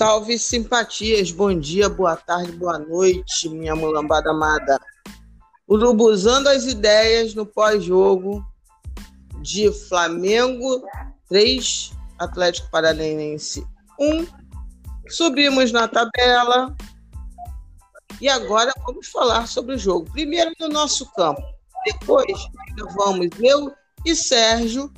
[0.00, 4.80] Salve simpatias, bom dia, boa tarde, boa noite, minha mulambada amada.
[5.68, 8.42] Urubuzando as ideias no pós-jogo
[9.42, 10.82] de Flamengo
[11.28, 13.62] 3, Atlético Paranaense
[14.00, 14.26] 1.
[15.06, 16.74] Subimos na tabela
[18.22, 20.10] e agora vamos falar sobre o jogo.
[20.12, 21.42] Primeiro no nosso campo,
[21.84, 22.48] depois
[22.96, 23.70] vamos eu
[24.06, 24.90] e Sérgio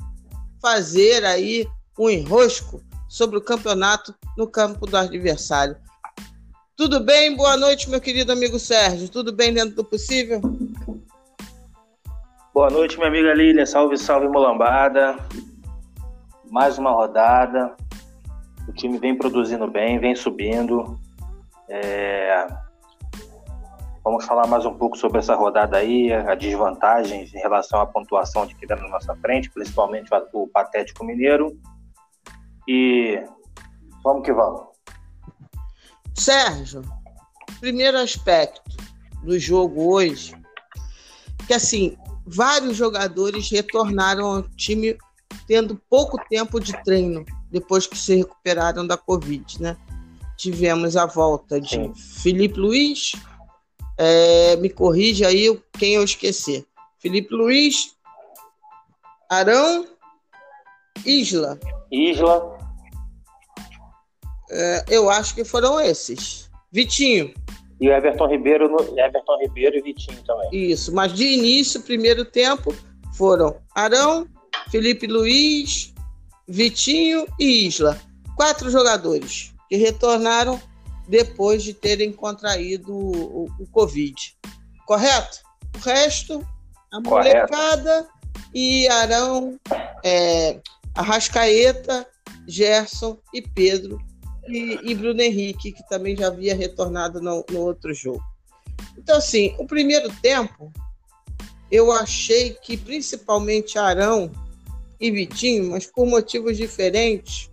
[0.61, 1.67] fazer aí
[1.99, 2.81] um enrosco
[3.13, 5.77] sobre o campeonato no campo do adversário.
[6.75, 7.35] Tudo bem?
[7.35, 9.07] Boa noite, meu querido amigo Sérgio.
[9.07, 10.41] Tudo bem dentro do possível?
[12.51, 13.67] Boa noite, minha amiga Lília.
[13.67, 15.15] Salve, salve, mulambada.
[16.49, 17.75] Mais uma rodada.
[18.67, 20.99] O time vem produzindo bem, vem subindo.
[21.69, 22.47] É...
[24.03, 28.47] Vamos falar mais um pouco sobre essa rodada aí, as desvantagens em relação à pontuação
[28.47, 31.55] de quem está na nossa frente, principalmente o Patético Mineiro.
[32.67, 33.23] E
[34.03, 34.67] vamos que vamos.
[36.15, 36.81] Sérgio,
[37.59, 38.77] primeiro aspecto
[39.23, 40.35] do jogo hoje,
[41.47, 44.97] que assim, vários jogadores retornaram ao time
[45.47, 49.77] tendo pouco tempo de treino depois que se recuperaram da Covid, né?
[50.37, 51.93] Tivemos a volta de Sim.
[51.93, 53.13] Felipe Luiz,
[53.97, 56.65] é, me corrija aí quem eu esquecer.
[56.99, 57.95] Felipe Luiz,
[59.29, 59.87] Arão,
[61.05, 61.59] Isla.
[61.91, 62.52] Isla.
[64.49, 66.49] É, eu acho que foram esses.
[66.71, 67.33] Vitinho.
[67.79, 70.49] E o Everton Ribeiro, no, Everton Ribeiro e Vitinho também.
[70.51, 72.73] Isso, mas de início, primeiro tempo,
[73.13, 74.27] foram Arão,
[74.69, 75.93] Felipe Luiz,
[76.47, 77.99] Vitinho e Isla.
[78.35, 80.59] Quatro jogadores que retornaram
[81.07, 84.15] depois de terem contraído o, o, o Covid.
[84.85, 85.39] Correto?
[85.75, 86.45] O resto,
[86.91, 88.07] a molecada
[88.53, 89.59] e Arão,
[90.03, 90.59] é,
[90.95, 92.07] Arrascaeta,
[92.47, 93.99] Gerson e Pedro
[94.47, 98.23] e, e, Bruno Henrique, que também já havia retornado no, no outro jogo.
[98.97, 100.71] Então, assim, o primeiro tempo,
[101.71, 104.31] eu achei que principalmente Arão
[104.99, 107.49] e Vitinho, mas por motivos diferentes,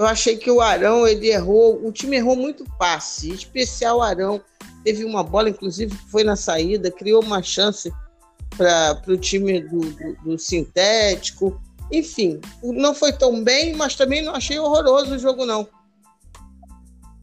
[0.00, 4.02] eu achei que o Arão ele errou, o time errou muito passe, em especial o
[4.02, 4.40] Arão.
[4.82, 7.92] Teve uma bola, inclusive, que foi na saída, criou uma chance
[8.56, 11.60] para o time do, do, do, sintético.
[11.92, 15.68] Enfim, não foi tão bem, mas também não achei horroroso o jogo, não.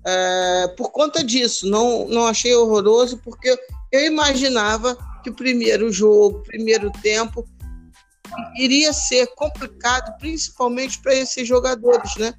[0.10, 3.58] É, por conta disso, não, não achei horroroso, porque
[3.92, 7.46] eu imaginava que o primeiro jogo, o primeiro tempo,
[8.58, 12.34] iria ser complicado, principalmente para esses jogadores, né?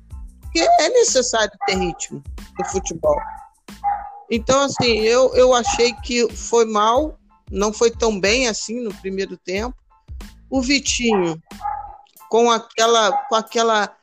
[0.48, 2.22] porque é necessário ter ritmo
[2.58, 3.16] no futebol.
[4.30, 7.18] Então, assim, eu, eu achei que foi mal,
[7.50, 9.76] não foi tão bem assim no primeiro tempo.
[10.50, 11.40] O Vitinho,
[12.30, 13.12] com aquela.
[13.28, 13.94] Com aquela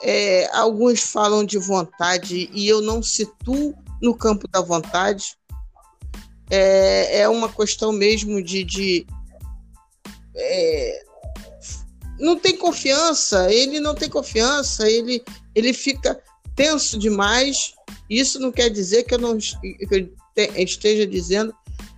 [0.00, 5.36] é, alguns falam de vontade e eu não situo no campo da vontade.
[6.50, 8.64] É, é uma questão mesmo de.
[8.64, 9.06] de
[10.34, 11.04] é,
[12.18, 15.22] não tem confiança, ele não tem confiança, ele
[15.54, 16.20] ele fica
[16.54, 17.74] tenso demais.
[18.08, 20.08] Isso não quer dizer que eu não que eu
[20.56, 21.54] esteja dizendo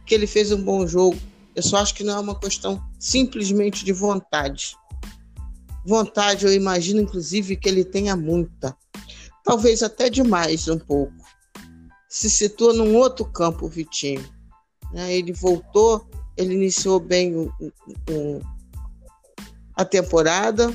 [0.06, 1.18] que ele fez um bom jogo.
[1.54, 4.76] Eu só acho que não é uma questão simplesmente de vontade.
[5.90, 8.76] Vontade, eu imagino, inclusive, que ele tenha muita.
[9.44, 11.12] Talvez até demais um pouco.
[12.08, 14.24] Se situa num outro campo, Vitinho.
[14.92, 15.12] Né?
[15.12, 17.52] Ele voltou, ele iniciou bem o,
[18.08, 18.40] o,
[19.74, 20.72] a temporada,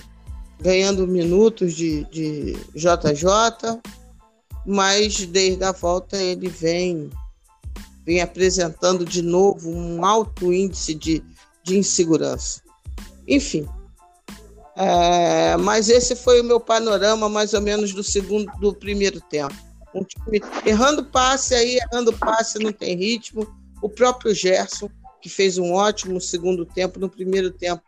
[0.59, 3.79] ganhando minutos de, de JJ,
[4.65, 7.09] mas desde a volta ele vem,
[8.05, 11.23] vem apresentando de novo um alto índice de,
[11.63, 12.61] de insegurança.
[13.25, 13.65] Enfim,
[14.75, 19.55] é, mas esse foi o meu panorama mais ou menos do segundo, do primeiro tempo.
[19.93, 23.47] Um time errando passe aí, errando passe, não tem ritmo.
[23.81, 24.89] O próprio Gerson,
[25.21, 27.81] que fez um ótimo segundo tempo, no primeiro tempo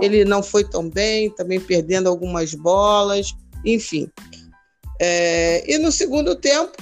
[0.00, 3.34] ele não foi tão bem, também perdendo algumas bolas,
[3.64, 4.08] enfim.
[5.00, 6.76] É, e no segundo tempo,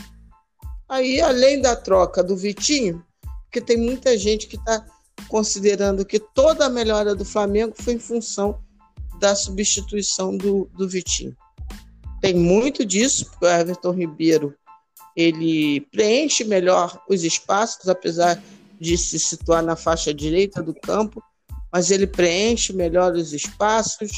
[0.87, 3.03] aí além da troca do Vitinho,
[3.45, 4.85] porque tem muita gente que está
[5.29, 8.61] considerando que toda a melhora do Flamengo foi em função
[9.19, 11.37] da substituição do, do Vitinho.
[12.21, 14.55] Tem muito disso, porque o Everton Ribeiro
[15.17, 18.43] ele preenche melhor os espaços, apesar
[18.79, 21.23] de se situar na faixa direita do campo,
[21.73, 24.11] mas ele preenche melhor os espaços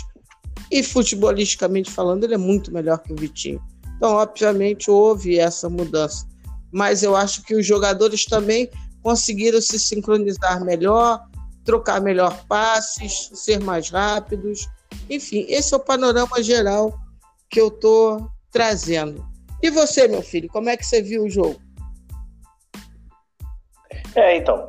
[0.71, 3.63] e futebolisticamente falando, ele é muito melhor que o Vitinho.
[3.97, 6.27] Então, obviamente, houve essa mudança.
[6.73, 8.69] Mas eu acho que os jogadores também
[9.03, 11.25] conseguiram se sincronizar melhor,
[11.65, 14.67] trocar melhor passes, ser mais rápidos.
[15.11, 16.93] Enfim, esse é o panorama geral
[17.51, 19.25] que eu estou trazendo.
[19.63, 21.61] E você, meu filho, como é que você viu o jogo?
[24.15, 24.69] É, então,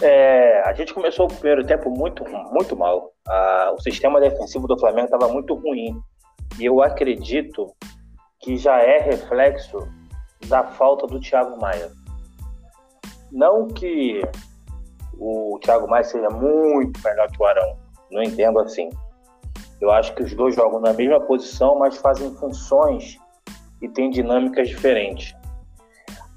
[0.00, 3.12] é, a gente começou o primeiro tempo muito, muito mal.
[3.74, 6.00] o sistema defensivo do Flamengo estava muito ruim.
[6.58, 7.72] E eu acredito
[8.40, 9.78] que já é reflexo
[10.48, 11.90] da falta do Thiago Maia.
[13.30, 14.20] Não que
[15.18, 17.78] o Thiago Maia seja muito melhor que o Arão,
[18.10, 18.90] não entendo assim.
[19.82, 23.18] Eu acho que os dois jogam na mesma posição, mas fazem funções
[23.80, 25.34] e têm dinâmicas diferentes.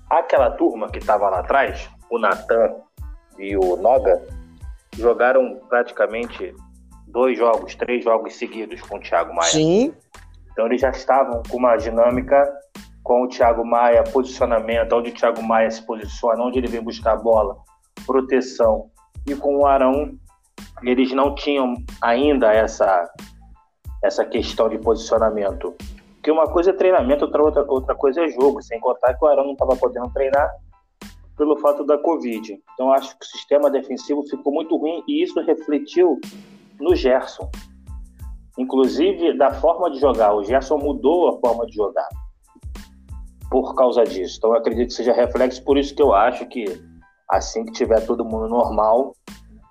[0.09, 2.73] Aquela turma que estava lá atrás, o Natan
[3.37, 4.19] e o Noga,
[4.97, 6.55] jogaram praticamente
[7.07, 9.51] dois jogos, três jogos seguidos com o Thiago Maia.
[9.51, 9.93] Sim.
[10.51, 12.51] Então eles já estavam com uma dinâmica
[13.03, 17.13] com o Thiago Maia, posicionamento, onde o Thiago Maia se posiciona, onde ele vem buscar
[17.13, 17.57] a bola,
[18.07, 18.89] proteção.
[19.27, 20.17] E com o Arão,
[20.81, 23.07] eles não tinham ainda essa,
[24.05, 25.73] essa questão de posicionamento.
[26.15, 29.27] Porque uma coisa é treinamento, outra, outra, outra coisa é jogo, sem contar que o
[29.27, 30.49] Arão não estava podendo treinar
[31.37, 32.59] pelo fato da Covid.
[32.73, 36.19] Então acho que o sistema defensivo ficou muito ruim e isso refletiu
[36.79, 37.49] no Gerson.
[38.57, 40.33] Inclusive da forma de jogar.
[40.33, 42.07] O Gerson mudou a forma de jogar
[43.51, 44.37] por causa disso.
[44.37, 46.65] Então eu acredito que seja reflexo, por isso que eu acho que
[47.29, 49.15] assim que tiver todo mundo normal,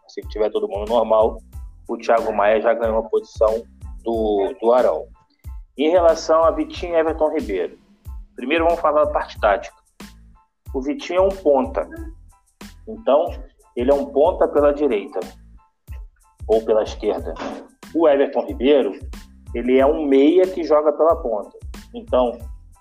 [0.07, 1.39] assim que tiver todo mundo normal,
[1.89, 3.63] o Thiago Maia já ganhou a posição
[4.05, 5.07] do, do Arão.
[5.77, 7.79] Em relação a Vitinho e Everton Ribeiro,
[8.37, 9.75] primeiro vamos falar da parte tática.
[10.73, 11.89] O Vitinho é um ponta,
[12.87, 13.27] então
[13.75, 15.19] ele é um ponta pela direita
[16.47, 17.35] ou pela esquerda.
[17.95, 18.93] O Everton Ribeiro,
[19.55, 21.57] ele é um meia que joga pela ponta.
[21.93, 22.39] Então,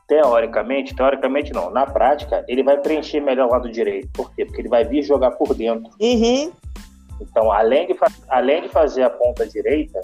[0.07, 4.09] teoricamente, teoricamente não, na prática, ele vai preencher melhor o lado direito.
[4.11, 4.45] Por quê?
[4.45, 5.91] Porque ele vai vir jogar por dentro.
[5.99, 6.51] Uhum.
[7.21, 7.95] Então, além de,
[8.27, 10.01] além de fazer a ponta direita,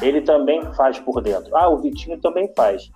[0.00, 1.54] ele também faz por dentro.
[1.56, 2.90] Ah, o Vitinho também faz.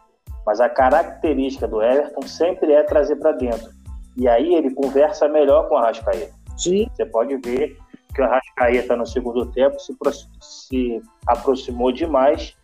[0.46, 3.68] Mas a característica do Everton sempre é trazer para dentro.
[4.16, 6.32] E aí ele conversa melhor com o Arrascaeta.
[6.56, 6.88] Sim.
[6.94, 7.76] Você pode ver
[8.14, 9.94] que o Arrascaeta no segundo tempo se,
[10.40, 12.56] se aproximou demais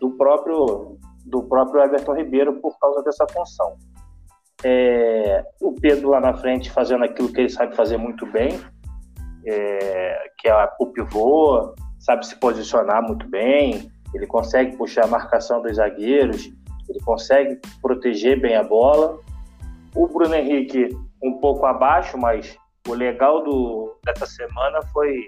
[0.00, 3.76] do próprio do próprio Everton Ribeiro por causa dessa função.
[4.64, 8.58] É, o Pedro lá na frente fazendo aquilo que ele sabe fazer muito bem,
[9.46, 11.74] é, que é o pivô,
[12.08, 16.50] sabe se posicionar muito bem, ele consegue puxar a marcação dos zagueiros,
[16.88, 19.20] ele consegue proteger bem a bola.
[19.94, 20.88] O Bruno Henrique
[21.22, 22.56] um pouco abaixo, mas
[22.88, 25.22] o legal do, dessa semana foi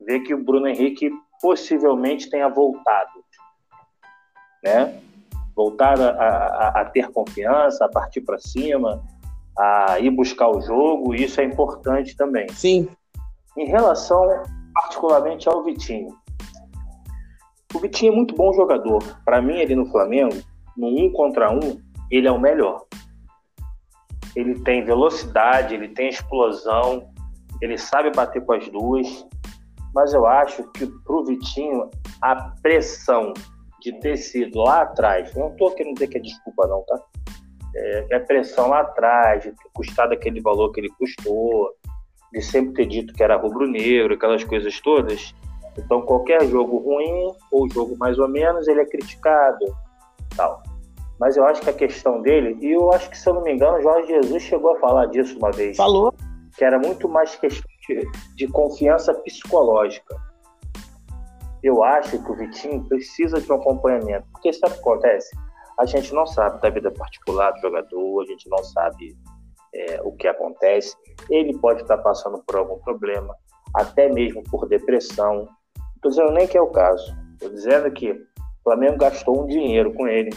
[0.00, 1.10] ver que o Bruno Henrique
[1.42, 3.24] possivelmente tenha voltado,
[4.62, 5.00] né?
[5.56, 9.02] voltar a, a, a ter confiança, a partir para cima,
[9.58, 12.48] a ir buscar o jogo, isso é importante também.
[12.50, 12.88] Sim.
[13.56, 14.44] Em relação
[14.86, 16.16] particularmente ao Vitinho,
[17.74, 19.02] o Vitinho é muito bom jogador.
[19.24, 20.36] Para mim, ele no Flamengo,
[20.76, 21.80] no um contra um,
[22.10, 22.86] ele é o melhor.
[24.34, 27.10] Ele tem velocidade, ele tem explosão,
[27.60, 29.26] ele sabe bater com as duas.
[29.94, 31.90] Mas eu acho que pro Vitinho,
[32.22, 33.32] a pressão
[33.80, 37.00] de ter sido lá atrás, não estou querendo dizer que é desculpa não, tá?
[37.74, 41.74] É, é pressão lá atrás, de ter custado aquele valor que ele custou,
[42.32, 45.34] de sempre ter dito que era rubro-negro, aquelas coisas todas.
[45.78, 49.66] Então qualquer jogo ruim ou jogo mais ou menos, ele é criticado,
[50.36, 50.62] tal.
[51.18, 53.52] Mas eu acho que a questão dele, e eu acho que se eu não me
[53.52, 55.76] engano, Jorge Jesus chegou a falar disso uma vez.
[55.76, 56.12] Falou.
[56.56, 60.16] Que era muito mais questão de, de confiança psicológica
[61.66, 64.26] eu acho que o Vitinho precisa de um acompanhamento.
[64.32, 65.36] Porque sabe o que acontece?
[65.78, 69.16] A gente não sabe da vida particular do jogador, a gente não sabe
[69.74, 70.96] é, o que acontece.
[71.30, 73.34] Ele pode estar passando por algum problema,
[73.74, 75.48] até mesmo por depressão.
[75.76, 77.16] Não estou dizendo nem que é o caso.
[77.32, 78.18] Estou dizendo que o
[78.62, 80.30] Flamengo gastou um dinheiro com ele.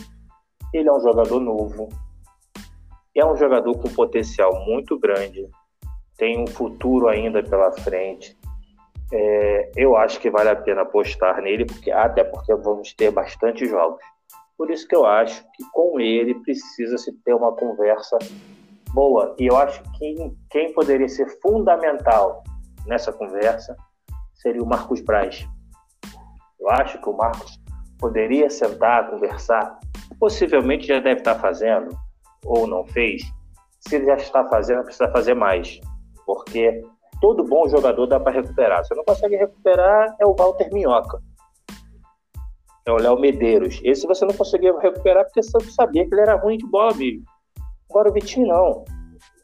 [0.74, 1.90] Ele é um jogador novo.
[3.16, 5.48] É um jogador com potencial muito grande.
[6.18, 8.38] Tem um futuro ainda pela frente
[9.12, 13.66] é, eu acho que vale a pena apostar nele, porque, até porque vamos ter bastante
[13.66, 14.02] jogos.
[14.58, 18.18] Por isso que eu acho que com ele precisa se ter uma conversa
[18.94, 19.36] boa.
[19.40, 20.16] E eu acho que
[20.50, 22.44] quem poderia ser fundamental
[22.86, 23.76] nessa conversa
[24.36, 25.48] seria o Marcos Braz.
[26.60, 27.60] Eu acho que o Marcos
[27.98, 29.80] poderia sentar, conversar.
[30.20, 31.96] Possivelmente já deve estar fazendo,
[32.46, 33.22] ou não fez.
[33.82, 35.80] Se ele já está fazendo, precisa fazer mais.
[36.26, 36.82] Porque
[37.22, 38.84] todo bom jogador dá para recuperar.
[38.84, 41.22] Você não consegue recuperar é o Walter Minhoca.
[42.86, 43.80] É o Léo Medeiros.
[43.84, 47.24] Esse você não conseguia recuperar porque você sabia que ele era ruim de bola mesmo.
[47.90, 48.86] Agora o Vitinho não.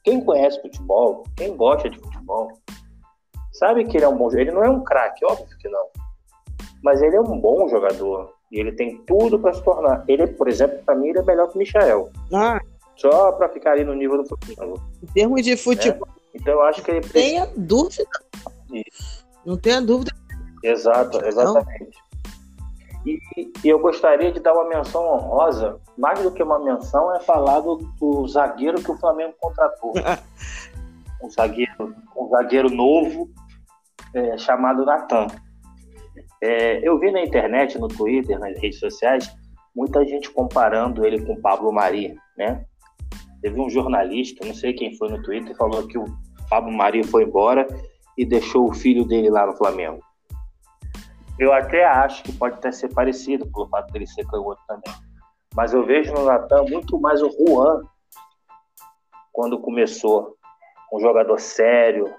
[0.04, 2.52] Quem conhece futebol, quem gosta de futebol,
[3.54, 4.42] sabe que ele é um bom jogador.
[4.42, 5.88] Ele não é um craque, óbvio que não.
[6.84, 8.34] Mas ele é um bom jogador.
[8.52, 10.04] E ele tem tudo para se tornar.
[10.08, 12.10] Ele, por exemplo, para mim, ele é melhor que o Michael.
[12.32, 12.60] Ah.
[12.96, 14.80] Só para ficar ali no nível do Flamengo.
[15.02, 16.08] Em termos de futebol.
[16.08, 16.38] É?
[16.38, 17.02] Então eu acho que ele.
[17.02, 18.06] Não tenha dúvida.
[18.72, 19.26] Isso.
[19.46, 20.12] Não tenha dúvida.
[20.64, 21.98] Exato, exatamente.
[23.06, 27.20] E, e, eu gostaria de dar uma menção honrosa, mais do que uma menção, é
[27.20, 29.94] falar do, do zagueiro que o Flamengo contratou.
[31.22, 33.30] um zagueiro, um zagueiro novo
[34.14, 35.28] é, chamado Natan.
[36.42, 39.36] É, eu vi na internet, no Twitter, nas redes sociais,
[39.76, 42.66] muita gente comparando ele com o Pablo Mari, né?
[43.42, 46.06] Teve um jornalista, não sei quem foi no Twitter, falou que o
[46.50, 47.68] Pablo Mari foi embora
[48.18, 50.00] e deixou o filho dele lá no Flamengo.
[51.38, 54.94] Eu até acho que pode até ser parecido, pelo fato dele ser canhoto também.
[55.54, 57.82] Mas eu vejo no Natan muito mais o Juan
[59.32, 60.36] quando começou.
[60.94, 62.14] Um jogador sério,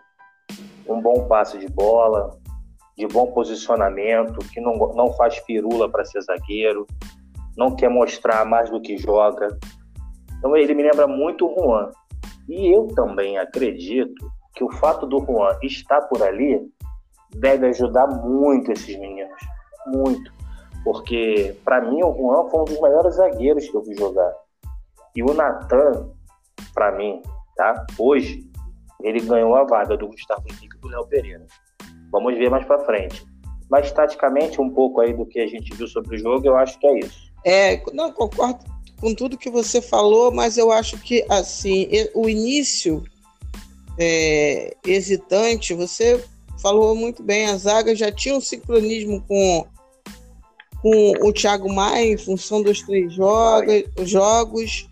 [0.87, 2.39] um bom passe de bola,
[2.97, 6.87] de bom posicionamento, que não, não faz firula para ser zagueiro,
[7.57, 9.59] não quer mostrar mais do que joga.
[10.39, 11.91] Então ele me lembra muito o Juan.
[12.49, 16.61] E eu também acredito que o fato do Juan estar por ali
[17.40, 19.38] deve ajudar muito esses meninos.
[19.87, 20.33] Muito.
[20.85, 24.33] Porque, para mim, o Juan foi um dos melhores zagueiros que eu vi jogar.
[25.14, 26.11] E o Natan,
[26.75, 27.23] para mim,
[27.57, 27.87] tá?
[27.99, 28.49] Hoje,
[29.02, 31.47] ele ganhou a vaga do Gustavo Henrique e do Léo Pereira.
[32.12, 33.26] Vamos ver mais para frente.
[33.69, 36.78] Mas, taticamente, um pouco aí do que a gente viu sobre o jogo, eu acho
[36.78, 37.33] que é isso.
[37.45, 38.64] É, não, concordo
[39.00, 43.02] com tudo que você falou, mas eu acho que, assim, o início
[43.99, 46.25] é, hesitante, você
[46.67, 49.69] falou muito bem, a zaga já tinha um sincronismo com,
[50.83, 53.73] com o Thiago Maia em função dos três joga,
[54.05, 54.89] jogos.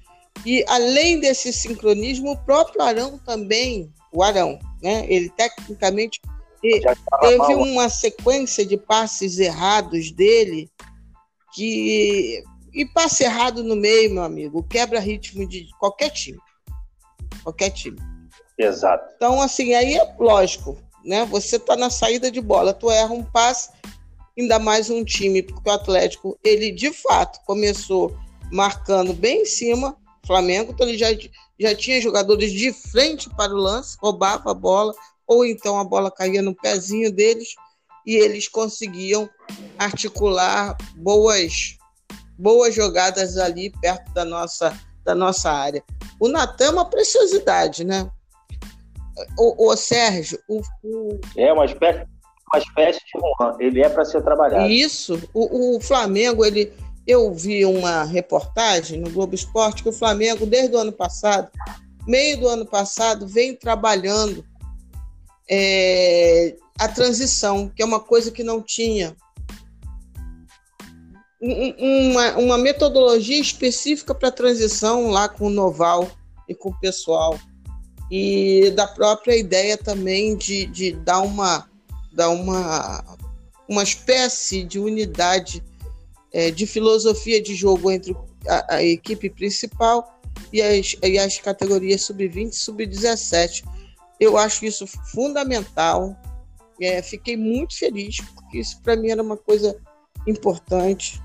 [0.46, 5.04] E além desse sincronismo, o próprio Arão também, o Arão, né?
[5.08, 6.20] Ele tecnicamente
[6.62, 10.70] teve uma sequência de passes errados dele
[11.52, 12.40] que
[12.72, 16.38] e passe errado no meio, meu amigo, quebra ritmo de qualquer time.
[17.42, 17.98] Qualquer time.
[18.56, 19.12] Exato.
[19.16, 21.24] Então, assim, aí é lógico, né?
[21.26, 23.70] Você tá na saída de bola, tu erra um passe,
[24.36, 28.16] ainda mais um time, porque o Atlético, ele de fato começou
[28.50, 29.96] marcando bem em cima,
[30.26, 31.08] Flamengo, então ele já,
[31.60, 34.94] já tinha jogadores de frente para o lance, roubava a bola,
[35.26, 37.54] ou então a bola caía no pezinho deles
[38.06, 39.28] e eles conseguiam
[39.78, 41.76] articular boas
[42.36, 45.84] boas jogadas ali perto da nossa da nossa área.
[46.18, 48.10] O Natan é uma preciosidade, né?
[49.38, 52.06] O, o Sérgio, o, o, É uma espécie,
[52.52, 53.56] uma espécie de Juan.
[53.60, 54.66] Ele é para ser trabalhado.
[54.66, 55.20] Isso.
[55.32, 56.72] O, o Flamengo, ele.
[57.06, 61.50] Eu vi uma reportagem no Globo Esporte que o Flamengo, desde o ano passado,
[62.06, 64.42] meio do ano passado, vem trabalhando
[65.50, 69.14] é, a transição, que é uma coisa que não tinha.
[71.38, 76.10] Uma, uma metodologia específica para transição lá com o Noval
[76.48, 77.38] e com o pessoal
[78.10, 81.68] e da própria ideia também de, de dar uma
[82.12, 83.02] dar uma
[83.68, 85.62] uma espécie de unidade
[86.32, 88.14] é, de filosofia de jogo entre
[88.46, 90.20] a, a equipe principal
[90.52, 93.64] e as, e as categorias sub-20 e sub-17.
[94.20, 96.16] Eu acho isso fundamental.
[96.80, 99.76] É, fiquei muito feliz, porque isso para mim era uma coisa
[100.26, 101.20] importante.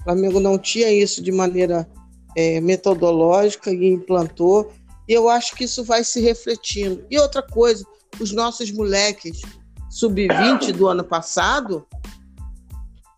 [0.00, 1.88] O Flamengo não tinha isso de maneira
[2.36, 4.72] é, metodológica e implantou.
[5.08, 7.04] E eu acho que isso vai se refletindo.
[7.10, 7.84] E outra coisa,
[8.20, 9.42] os nossos moleques
[9.90, 11.86] sub-20 do ano passado,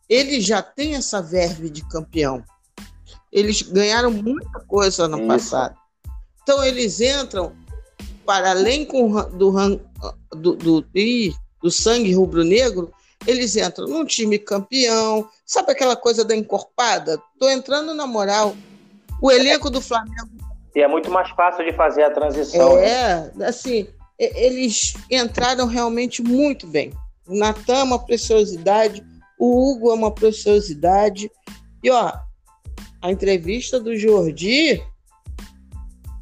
[0.08, 2.44] eles já têm essa verve de campeão.
[3.32, 5.26] Eles ganharam muita coisa ano isso.
[5.26, 5.76] passado.
[6.42, 7.52] Então eles entram
[8.24, 9.52] para além do,
[10.30, 10.86] do, do,
[11.62, 12.92] do sangue rubro-negro,
[13.26, 15.28] eles entram num time campeão.
[15.44, 17.20] Sabe aquela coisa da encorpada?
[17.38, 18.56] Tô entrando na moral.
[19.22, 20.35] O elenco do Flamengo
[20.76, 22.76] e é muito mais fácil de fazer a transição.
[22.76, 22.86] Né?
[22.86, 23.46] É, né?
[23.46, 26.92] assim, eles entraram realmente muito bem.
[27.26, 29.02] O Natan é uma preciosidade,
[29.38, 31.30] o Hugo é uma preciosidade.
[31.82, 32.12] E ó,
[33.00, 34.82] a entrevista do Jordi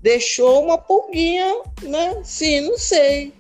[0.01, 2.21] deixou uma pulguinha, né?
[2.23, 3.35] Sim, não sei.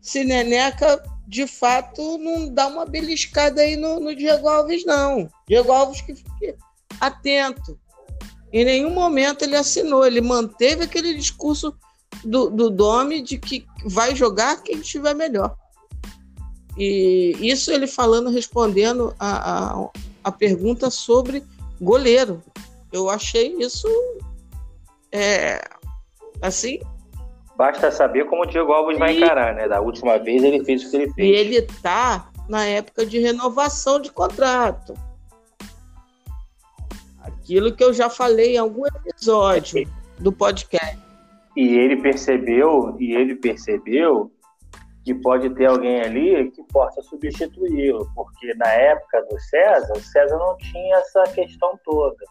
[0.00, 5.28] Se Neneca de fato não dá uma beliscada aí no, no Diego Alves, não.
[5.48, 6.54] Diego Alves que fique
[7.00, 7.76] atento.
[8.54, 11.74] Em nenhum momento ele assinou, ele manteve aquele discurso
[12.24, 15.56] do, do Domi de que vai jogar quem estiver melhor.
[16.78, 19.88] E isso ele falando, respondendo a, a,
[20.22, 21.42] a pergunta sobre
[21.80, 22.40] goleiro.
[22.92, 23.88] Eu achei isso
[25.10, 25.60] é,
[26.40, 26.78] assim.
[27.56, 29.66] Basta saber como o Diego Alves e, vai encarar, né?
[29.66, 31.28] Da última vez ele fez o que ele fez.
[31.28, 34.94] E ele tá na época de renovação de contrato.
[37.44, 39.86] Aquilo que eu já falei em algum episódio
[40.18, 40.98] do podcast.
[41.54, 44.32] E ele percebeu, e ele percebeu
[45.04, 50.38] que pode ter alguém ali que possa substituí-lo, porque na época do César, o César
[50.38, 52.24] não tinha essa questão toda.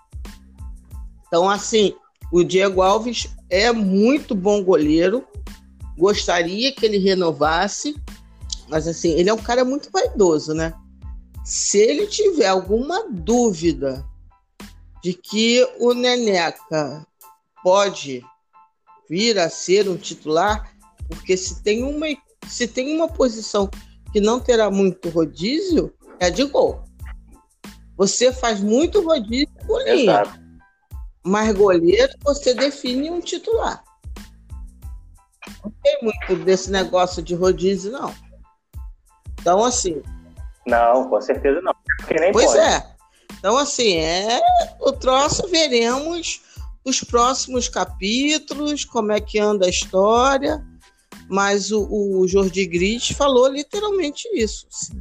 [1.28, 1.94] Então, assim,
[2.32, 5.24] o Diego Alves é muito bom goleiro,
[5.96, 7.96] gostaria que ele renovasse,
[8.68, 10.74] mas assim, ele é um cara muito vaidoso, né?
[11.46, 14.04] Se ele tiver alguma dúvida
[15.04, 17.06] de que o Neneca
[17.62, 18.24] pode
[19.10, 20.74] vir a ser um titular,
[21.08, 22.08] porque se tem uma
[22.48, 23.70] se tem uma posição
[24.12, 26.84] que não terá muito rodízio, é de gol.
[27.98, 30.24] Você faz muito rodízio com linha.
[31.24, 33.84] Mas goleiro você define um titular.
[35.64, 38.14] Não tem muito desse negócio de rodízio, não.
[39.40, 40.02] Então, assim.
[40.66, 41.74] Não, com certeza não.
[42.32, 42.60] pois pode.
[42.60, 42.93] é.
[43.44, 44.40] Então, assim, é
[44.80, 46.40] o troço, veremos
[46.86, 50.64] os próximos capítulos, como é que anda a história
[51.30, 54.68] mas o, o Jordi Gris falou literalmente isso.
[54.72, 55.00] Assim.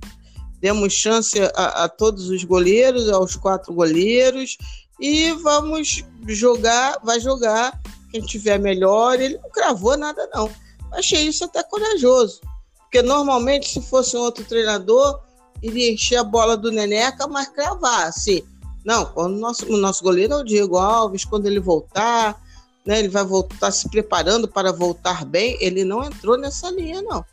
[0.61, 4.57] Demos chance a, a, todos os goleiros, aos quatro goleiros,
[5.01, 7.81] e vamos jogar, vai jogar
[8.11, 9.21] quem tiver melhor.
[9.21, 10.51] Ele não cravou nada, não.
[10.93, 12.41] Achei isso até corajoso.
[12.79, 15.21] Porque normalmente, se fosse um outro treinador,
[15.63, 18.43] iria encher a bola do Neneca, mas cravar, assim.
[18.85, 22.41] Não, quando o nosso, o nosso goleiro é o Diego Alves, quando ele voltar,
[22.85, 27.25] né, ele vai voltar se preparando para voltar bem, ele não entrou nessa linha, não.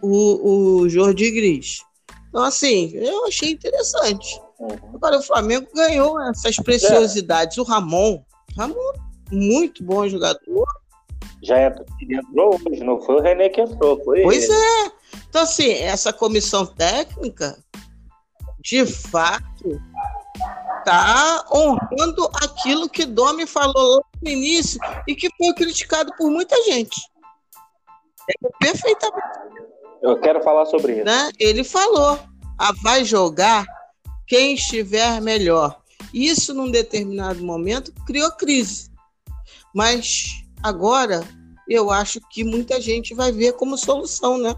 [0.00, 1.82] O, o Jordi Gris.
[2.28, 4.40] Então, assim, eu achei interessante.
[4.58, 4.76] Uhum.
[4.94, 7.58] Agora, o Flamengo ganhou essas preciosidades.
[7.58, 8.22] O Ramon,
[8.56, 8.92] Ramon,
[9.30, 10.66] muito bom jogador.
[11.42, 11.74] Já é,
[12.10, 14.52] entrou hoje, não foi o René que entrou, foi Pois ele.
[14.52, 14.97] é.
[15.28, 17.58] Então, assim, essa comissão técnica,
[18.60, 19.80] de fato,
[20.78, 27.00] está honrando aquilo que Domi falou no início e que foi criticado por muita gente.
[28.30, 29.26] É perfeitamente.
[30.02, 31.04] Eu quero falar sobre isso.
[31.04, 31.30] Né?
[31.38, 32.18] Ele falou:
[32.58, 33.66] ah, vai jogar
[34.26, 35.80] quem estiver melhor.
[36.12, 38.90] Isso, num determinado momento, criou crise.
[39.74, 41.22] Mas agora
[41.68, 44.54] eu acho que muita gente vai ver como solução, né?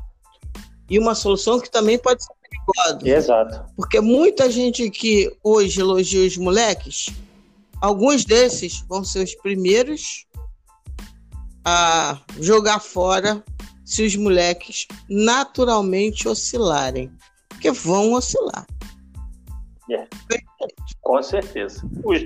[0.91, 3.09] E uma solução que também pode ser perigosa.
[3.09, 3.73] Exato.
[3.77, 7.07] Porque muita gente que hoje elogia os moleques,
[7.81, 10.27] alguns desses vão ser os primeiros
[11.65, 13.43] a jogar fora
[13.85, 17.11] se os moleques naturalmente oscilarem.
[17.49, 18.67] Porque vão oscilar.
[19.91, 20.07] É.
[21.03, 21.83] Com certeza.
[22.05, 22.21] Os,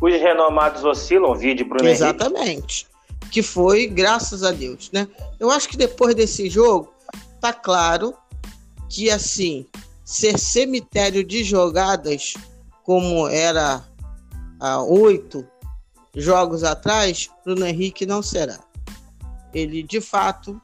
[0.00, 2.86] os renomados oscilam, vídeo para o Exatamente.
[3.30, 5.06] Que foi, graças a Deus, né?
[5.38, 6.92] Eu acho que depois desse jogo,
[7.40, 8.14] tá claro
[8.88, 9.66] que assim
[10.04, 12.34] ser cemitério de jogadas
[12.82, 13.84] como era
[14.58, 15.46] há oito
[16.16, 18.58] jogos atrás, Bruno Henrique não será.
[19.52, 20.60] Ele de fato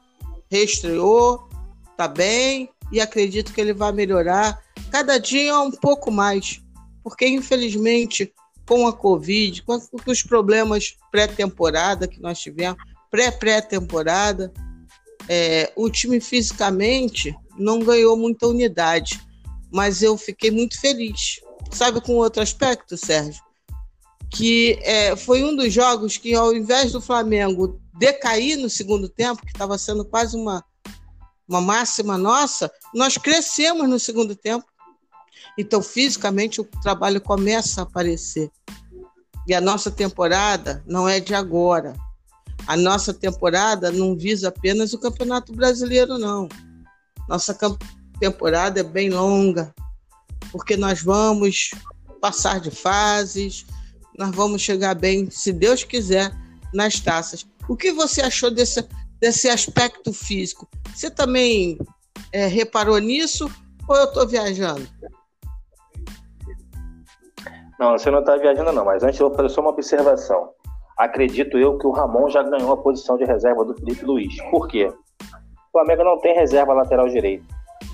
[0.49, 1.47] reestreou,
[1.95, 4.59] tá bem e acredito que ele vai melhorar
[4.91, 6.61] cada dia um pouco mais,
[7.03, 8.33] porque infelizmente
[8.67, 14.51] com a Covid, com os problemas pré-temporada que nós tivemos, pré-pré-temporada,
[15.29, 19.19] é, o time fisicamente não ganhou muita unidade,
[19.71, 21.39] mas eu fiquei muito feliz.
[21.71, 23.43] Sabe com outro aspecto, Sérgio?
[24.29, 29.41] Que é, foi um dos jogos que, ao invés do Flamengo decair no segundo tempo,
[29.41, 30.63] que estava sendo quase uma,
[31.47, 34.65] uma máxima nossa, nós crescemos no segundo tempo.
[35.57, 38.51] Então, fisicamente, o trabalho começa a aparecer.
[39.47, 41.93] E a nossa temporada não é de agora.
[42.67, 46.49] A nossa temporada não visa apenas o Campeonato Brasileiro, não.
[47.29, 47.55] Nossa
[48.19, 49.73] temporada é bem longa,
[50.51, 51.71] porque nós vamos
[52.19, 53.65] passar de fases,
[54.17, 56.31] nós vamos chegar bem, se Deus quiser,
[56.73, 57.45] nas taças.
[57.67, 58.87] O que você achou desse,
[59.19, 60.67] desse aspecto físico?
[60.93, 61.77] Você também
[62.31, 63.49] é, reparou nisso
[63.87, 64.87] ou eu estou viajando?
[67.79, 70.54] Não, você não está viajando, não, mas antes eu vou fazer só uma observação
[70.97, 74.41] acredito eu que o Ramon já ganhou a posição de reserva do Felipe Luiz.
[74.49, 74.87] Por quê?
[74.87, 77.45] O Flamengo não tem reserva lateral direito.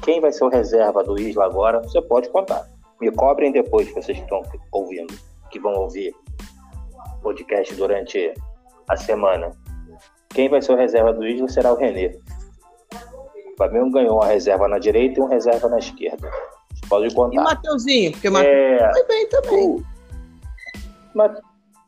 [0.04, 2.68] Quem vai ser o reserva do Isla agora, você pode contar.
[3.00, 5.14] Me cobrem depois, vocês que estão ouvindo,
[5.50, 6.14] que vão ouvir
[7.18, 8.34] o podcast durante
[8.88, 9.52] a semana.
[10.30, 12.20] Quem vai ser o reserva do Isla será o Renê.
[13.54, 16.30] O Flamengo ganhou uma reserva na direita e uma reserva na esquerda.
[16.74, 17.42] Você pode contar.
[17.42, 18.12] E Mateuzinho?
[18.12, 18.94] Porque Mateuzinho é...
[18.94, 19.66] foi bem também.
[19.66, 19.84] O...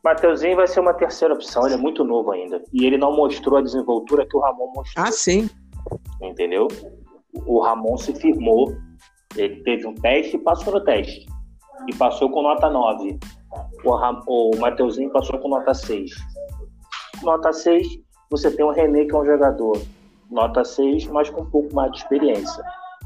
[0.04, 2.62] Mateuzinho vai ser uma terceira opção, ele é muito novo ainda.
[2.74, 5.06] E ele não mostrou a desenvoltura que o Ramon mostrou.
[5.06, 5.48] Ah, sim.
[6.20, 6.68] Entendeu?
[7.46, 8.76] O Ramon se firmou,
[9.34, 11.26] ele teve um teste e passou no teste.
[11.88, 13.18] E passou com nota 9.
[13.84, 16.10] o, o Mateuzinho passou com nota 6.
[17.22, 17.86] Nota 6,
[18.30, 19.80] você tem o René, que é um jogador
[20.30, 22.62] nota 6, mas com um pouco mais de experiência.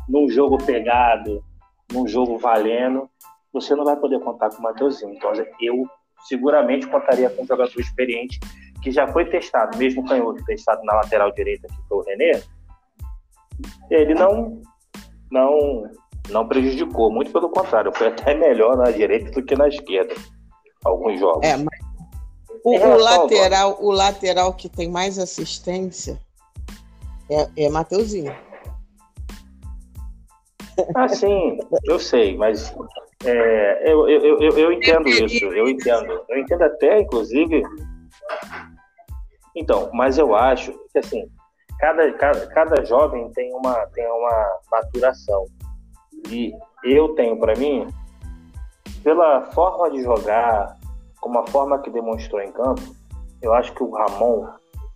[0.08, 1.44] Num jogo pegado,
[1.92, 3.08] num jogo valendo,
[3.52, 5.14] você não vai poder contar com o Mateuzinho.
[5.14, 5.88] Então, eu
[6.26, 8.38] seguramente contaria com um jogador experiente
[8.82, 12.42] que já foi testado, mesmo canhoto testado na lateral direita, que foi o René.
[13.90, 14.62] Ele não,
[15.30, 15.90] não,
[16.30, 20.14] não prejudicou, muito pelo contrário, foi até melhor na direita do que na esquerda.
[20.84, 21.44] Alguns jogos.
[21.44, 21.88] É, mas
[22.64, 26.20] o, o lateral, o lateral que tem mais assistência
[27.30, 28.34] é, é Mateuzinho.
[30.94, 32.72] Ah, sim, eu sei, mas
[33.24, 36.24] é, eu, eu, eu, eu entendo isso, eu entendo.
[36.28, 37.62] Eu entendo até, inclusive.
[39.56, 41.28] Então, mas eu acho que assim,
[41.80, 45.46] cada, cada, cada jovem tem uma, tem uma maturação.
[46.30, 46.52] E
[46.84, 47.88] eu tenho para mim,
[49.02, 50.76] pela forma de jogar,
[51.20, 52.82] como a forma que demonstrou em campo,
[53.42, 54.46] eu acho que o Ramon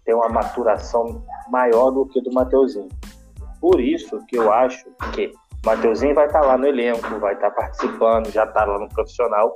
[0.04, 2.88] tem uma maturação maior do que do Mateuzinho.
[3.60, 5.32] Por isso que eu acho que
[5.64, 8.88] Mateuzinho vai estar tá lá no elenco, vai estar tá participando, já está lá no
[8.88, 9.52] profissional,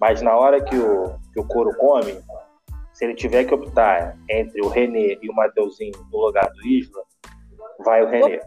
[0.00, 2.20] mas na hora que o, que o couro come,
[2.92, 7.02] se ele tiver que optar entre o René e o Mateuzinho no lugar do Isla,
[7.84, 8.40] vai o René.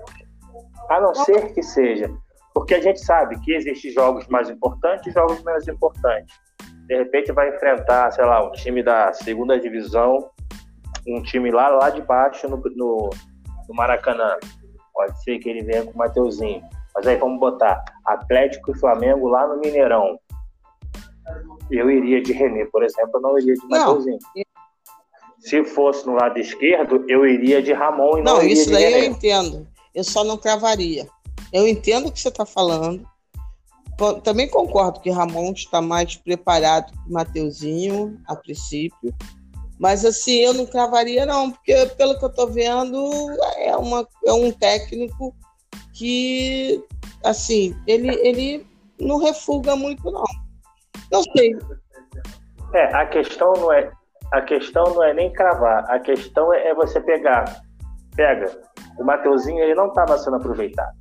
[0.90, 2.12] A não ser que seja,
[2.54, 6.36] porque a gente sabe que existem jogos mais importantes e jogos menos importantes.
[6.86, 10.30] De repente vai enfrentar, sei lá, um time da segunda divisão,
[11.08, 13.10] um time lá, lá de baixo no, no,
[13.68, 14.38] no Maracanã.
[14.94, 16.62] Pode ser que ele venha com o Mateuzinho.
[16.96, 20.20] Mas aí vamos botar Atlético e Flamengo lá no Mineirão.
[21.70, 24.20] Eu iria de René, por exemplo, eu não iria de Mateuzinho.
[25.40, 29.00] Se fosse no lado esquerdo, eu iria de Ramon e não, não isso daí René.
[29.00, 29.68] eu entendo.
[29.96, 31.08] Eu só não cravaria.
[31.52, 33.08] Eu entendo o que você está falando.
[34.24, 39.14] Também concordo que Ramon está mais preparado que Mateuzinho, a princípio.
[39.80, 43.10] Mas assim, eu não cravaria, não, porque pelo que eu estou vendo,
[43.58, 45.36] é, uma, é um técnico
[46.02, 46.84] que,
[47.24, 48.66] assim, ele, ele
[49.00, 50.24] não refuga muito, não.
[51.12, 51.56] Não sei.
[52.74, 53.92] É, a questão não é,
[54.34, 57.62] a questão não é nem cravar, a questão é, é você pegar.
[58.16, 58.52] Pega,
[58.98, 60.98] o Mateuzinho ele não estava sendo aproveitado.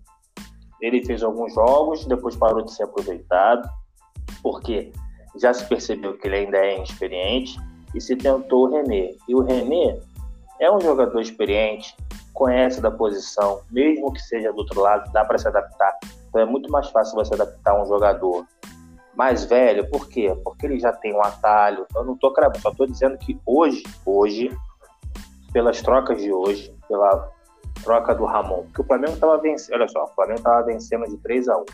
[0.82, 3.66] Ele fez alguns jogos, depois parou de ser aproveitado,
[4.42, 4.92] porque
[5.40, 7.58] já se percebeu que ele ainda é inexperiente
[7.94, 9.12] e se tentou o René.
[9.26, 9.98] E o René
[10.60, 11.96] é um jogador experiente,
[12.32, 15.92] conhece da posição, mesmo que seja do outro lado, dá para se adaptar.
[16.28, 18.46] Então é muito mais fácil você adaptar um jogador
[19.14, 20.34] mais velho, por quê?
[20.44, 21.86] Porque ele já tem um atalho.
[21.94, 24.50] Eu não estou cravando, só estou dizendo que hoje, hoje,
[25.52, 27.30] pelas trocas de hoje, pela
[27.82, 31.16] troca do Ramon, porque o Flamengo estava vencendo, olha só, o Flamengo estava vencendo de
[31.18, 31.64] 3 a 1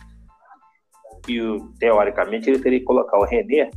[1.28, 3.70] E teoricamente ele teria que colocar o René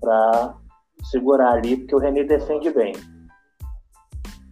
[0.00, 0.54] para
[1.10, 2.94] segurar ali, porque o René defende bem.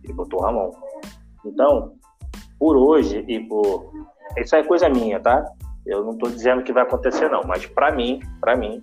[0.02, 0.81] Ele botou o Ramon.
[1.44, 1.94] Então,
[2.58, 3.92] por hoje e por.
[4.36, 5.44] Isso é coisa minha, tá?
[5.84, 8.82] Eu não estou dizendo que vai acontecer, não, mas para mim, para mim,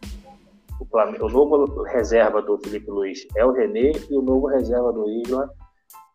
[0.80, 5.10] o, o, novo reserva do Felipe Luiz é o René e o novo reserva do
[5.10, 5.50] Isla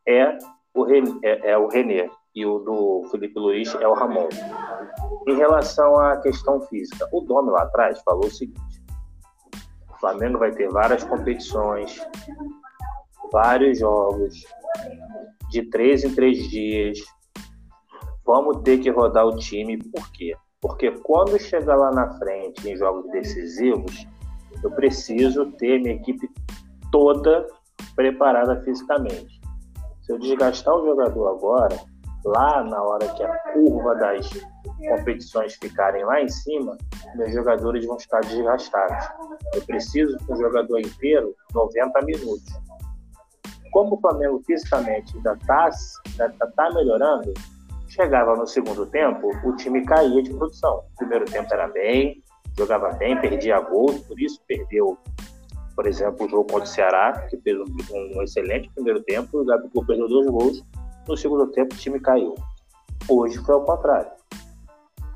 [0.06, 0.36] é
[0.74, 4.28] o, René, é, é o René e o do Felipe Luiz é o Ramon.
[5.26, 8.82] Em relação à questão física, o Domi lá atrás falou o seguinte:
[9.90, 12.04] o Flamengo vai ter várias competições,
[13.32, 14.44] vários jogos,
[15.50, 16.98] de três em três dias.
[18.24, 20.34] Vamos ter que rodar o time, por quê?
[20.60, 24.06] Porque quando chegar lá na frente em jogos decisivos,
[24.62, 26.28] eu preciso ter minha equipe
[26.90, 27.46] toda
[27.94, 29.40] preparada fisicamente.
[30.02, 31.78] Se eu desgastar o jogador agora,
[32.24, 34.28] lá na hora que a curva das
[34.88, 36.76] competições ficarem lá em cima,
[37.14, 39.06] meus jogadores vão estar desgastados.
[39.54, 42.52] Eu preciso que um jogador inteiro 90 minutos
[43.74, 45.68] como o Flamengo fisicamente ainda está
[46.16, 47.34] tá, tá melhorando,
[47.88, 50.84] chegava no segundo tempo, o time caía de produção.
[50.92, 52.22] O primeiro tempo era bem,
[52.56, 54.96] jogava bem, perdia gols, por isso perdeu,
[55.74, 59.44] por exemplo, o jogo contra o Ceará, que fez um, um excelente primeiro tempo, o
[59.44, 60.64] Gabigol perdeu dois gols,
[61.08, 62.36] no segundo tempo o time caiu.
[63.08, 64.12] Hoje foi ao contrário.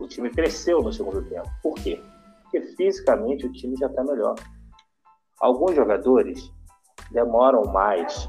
[0.00, 1.48] O time cresceu no segundo tempo.
[1.62, 2.02] Por quê?
[2.42, 4.34] Porque fisicamente o time já está melhor.
[5.40, 6.52] Alguns jogadores
[7.10, 8.26] demoram mais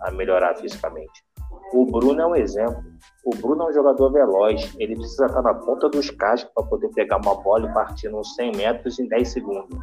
[0.00, 1.24] a melhorar fisicamente.
[1.72, 2.82] O Bruno é um exemplo.
[3.24, 4.74] O Bruno é um jogador veloz.
[4.78, 8.34] Ele precisa estar na ponta dos cascos para poder pegar uma bola e partir uns
[8.34, 9.78] 100 metros em 10 segundos.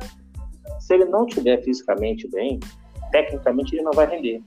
[0.80, 2.60] Se ele não estiver fisicamente bem,
[3.12, 4.41] tecnicamente ele não vai render.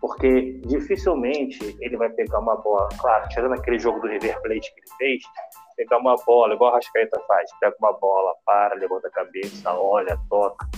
[0.00, 2.88] Porque dificilmente ele vai pegar uma bola.
[2.98, 5.22] Claro, tirando aquele jogo do River Plate que ele fez,
[5.76, 7.50] pegar uma bola, igual a Rascaeta faz.
[7.58, 10.68] Pega uma bola, para, levanta a cabeça, olha, toca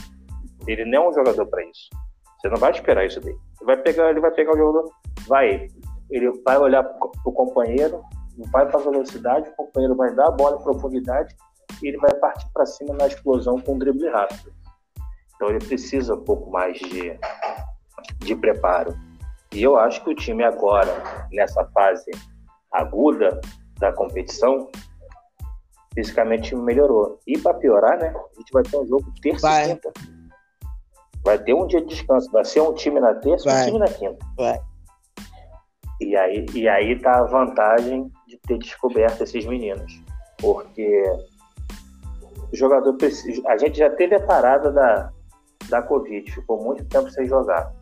[0.66, 1.90] Ele não é um jogador para isso.
[2.38, 3.38] Você não vai esperar isso dele.
[3.60, 4.90] Ele vai pegar, ele vai pegar o jogador,
[5.26, 5.68] vai,
[6.10, 8.02] ele vai olhar para o companheiro,
[8.52, 11.34] vai para velocidade, o companheiro vai dar a bola em profundidade
[11.82, 14.52] e ele vai partir para cima na explosão com um drible rápido.
[15.34, 17.18] Então ele precisa um pouco mais de,
[18.18, 18.94] de preparo.
[19.52, 22.10] E eu acho que o time agora, nessa fase
[22.72, 23.40] aguda
[23.78, 24.70] da competição,
[25.94, 27.18] fisicamente melhorou.
[27.26, 28.08] E para piorar, né?
[28.08, 29.92] A gente vai ter um jogo terça e quinta.
[31.26, 32.30] Vai ter um dia de descanso.
[32.30, 34.24] Vai ser um time na terça e um time na quinta.
[34.36, 34.60] Vai.
[36.00, 39.92] E aí, e aí tá a vantagem de ter descoberto esses meninos.
[40.40, 41.02] Porque
[42.52, 43.42] o jogador precisa.
[43.48, 45.10] A gente já teve a parada da,
[45.68, 47.72] da Covid, ficou muito tempo sem jogar.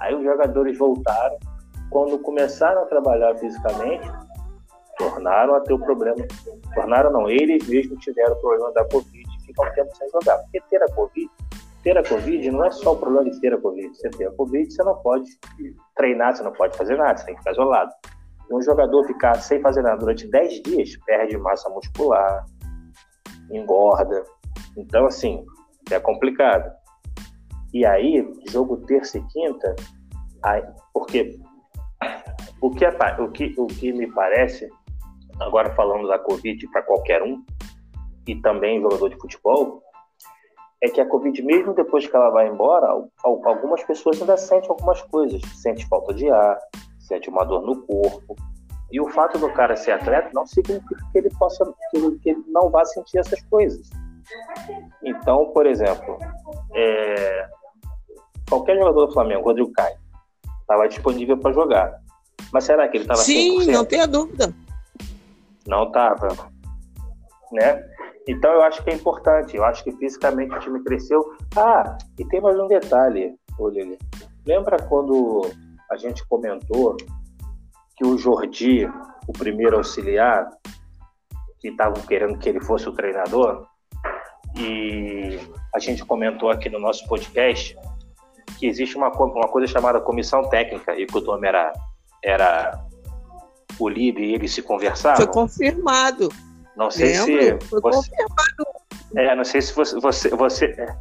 [0.00, 1.38] Aí os jogadores voltaram.
[1.88, 4.10] Quando começaram a trabalhar fisicamente,
[4.98, 6.26] tornaram a ter o problema.
[6.74, 10.36] Tornaram não, eles mesmos tiveram o problema da Covid e ficam um tempo sem jogar.
[10.38, 11.30] Porque ter a Covid,
[11.82, 13.94] ter a Covid não é só o problema de ter a Covid.
[13.96, 15.30] Você ter a Covid, você não pode
[15.96, 17.92] treinar, você não pode fazer nada, você tem que ficar isolado.
[18.50, 22.44] Um jogador ficar sem fazer nada durante 10 dias, perde massa muscular,
[23.50, 24.22] engorda.
[24.76, 25.44] Então, assim,
[25.90, 26.70] é complicado.
[27.72, 29.74] E aí, jogo terça e quinta,
[30.42, 31.38] aí, porque
[32.60, 34.70] o que, é, o, que, o que me parece
[35.40, 37.42] agora falando da Covid para qualquer um,
[38.26, 39.82] e também jogador de futebol,
[40.82, 42.88] é que a Covid, mesmo depois que ela vai embora,
[43.22, 45.40] algumas pessoas ainda sentem algumas coisas.
[45.54, 46.58] Sente falta de ar,
[46.98, 48.36] sente uma dor no corpo.
[48.90, 52.68] E o fato do cara ser atleta não significa que ele possa, que ele, não
[52.68, 53.88] vá sentir essas coisas.
[55.04, 56.18] Então, por exemplo,
[56.74, 57.48] é,
[58.48, 59.96] qualquer jogador do Flamengo, Rodrigo Caio,
[60.60, 62.00] estava disponível para jogar.
[62.52, 64.52] Mas será que ele estava Sim, não tenha dúvida.
[65.64, 66.50] Não estava.
[67.52, 67.91] Né?
[68.28, 69.56] Então eu acho que é importante.
[69.56, 71.22] Eu acho que fisicamente o time cresceu.
[71.56, 73.98] Ah, e tem mais um detalhe, Lili.
[74.46, 75.42] Lembra quando
[75.90, 76.96] a gente comentou
[77.96, 78.86] que o Jordi,
[79.28, 80.48] o primeiro auxiliar,
[81.60, 83.66] que estavam querendo que ele fosse o treinador,
[84.56, 85.38] e
[85.74, 87.76] a gente comentou aqui no nosso podcast
[88.58, 91.72] que existe uma, uma coisa chamada comissão técnica e que o Tom era,
[92.22, 92.84] era
[93.78, 95.16] o Lib e eles se conversaram?
[95.16, 96.28] Foi confirmado.
[96.76, 97.60] Não sei Lembro?
[97.60, 97.68] se.
[97.68, 98.66] Foi você, confirmado.
[99.16, 100.00] É, não sei se você.
[100.00, 100.96] Você, você, é,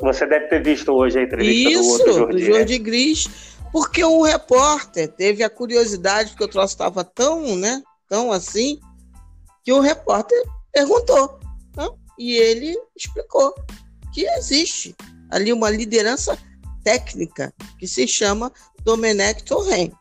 [0.00, 2.32] você deve ter visto hoje a entrevista Isso, do outro Jordi.
[2.32, 2.84] do Jordi né?
[2.84, 3.28] Gris,
[3.72, 8.78] porque o repórter teve a curiosidade, porque o troço estava tão, né, tão assim,
[9.64, 10.40] que o repórter
[10.72, 11.38] perguntou.
[11.76, 11.88] Né?
[12.18, 13.54] E ele explicou
[14.12, 14.94] que existe
[15.30, 16.38] ali uma liderança
[16.84, 18.52] técnica que se chama
[18.84, 19.92] Domenech Torren.